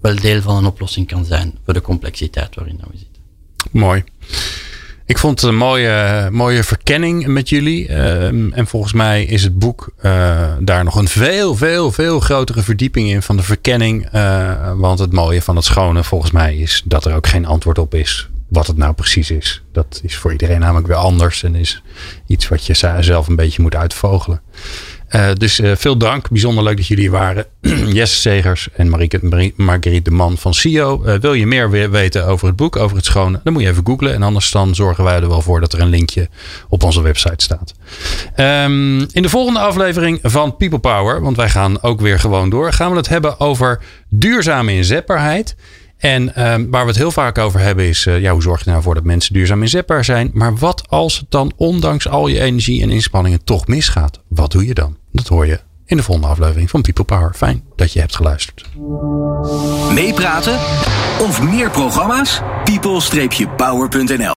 [0.00, 3.22] wel deel van een oplossing kan zijn voor de complexiteit waarin we zitten.
[3.70, 4.04] Mooi.
[5.06, 7.88] Ik vond het een mooie, mooie verkenning met jullie.
[7.88, 12.62] Ehm, en volgens mij is het boek uh, daar nog een veel, veel, veel grotere
[12.62, 14.14] verdieping in van de verkenning.
[14.14, 17.78] Uh, want het mooie van het schone volgens mij is dat er ook geen antwoord
[17.78, 19.62] op is wat het nou precies is.
[19.72, 21.82] Dat is voor iedereen namelijk weer anders en is
[22.26, 24.40] iets wat je zelf een beetje moet uitvogelen.
[25.10, 26.28] Uh, dus uh, veel dank.
[26.28, 27.46] Bijzonder leuk dat jullie hier waren.
[27.92, 31.02] Jesse Segers en Marieke, Marguerite de Man van CEO.
[31.04, 33.40] Uh, wil je meer weten over het boek, over het schone?
[33.44, 34.14] Dan moet je even googlen.
[34.14, 36.28] En anders dan zorgen wij er wel voor dat er een linkje
[36.68, 37.74] op onze website staat.
[38.36, 42.72] Um, in de volgende aflevering van People Power, want wij gaan ook weer gewoon door,
[42.72, 45.56] gaan we het hebben over duurzame inzetbaarheid.
[46.00, 48.70] En um, waar we het heel vaak over hebben is, uh, ja, hoe zorg je
[48.70, 50.30] nou voor dat mensen duurzaam inzetbaar zijn?
[50.32, 54.20] Maar wat als het dan ondanks al je energie en inspanningen toch misgaat?
[54.28, 54.96] Wat doe je dan?
[55.12, 57.34] Dat hoor je in de volgende aflevering van People Power.
[57.34, 58.66] Fijn dat je hebt geluisterd.
[59.94, 60.54] Meepraten
[61.20, 62.40] of meer programma's?
[62.64, 64.28] people-power.nl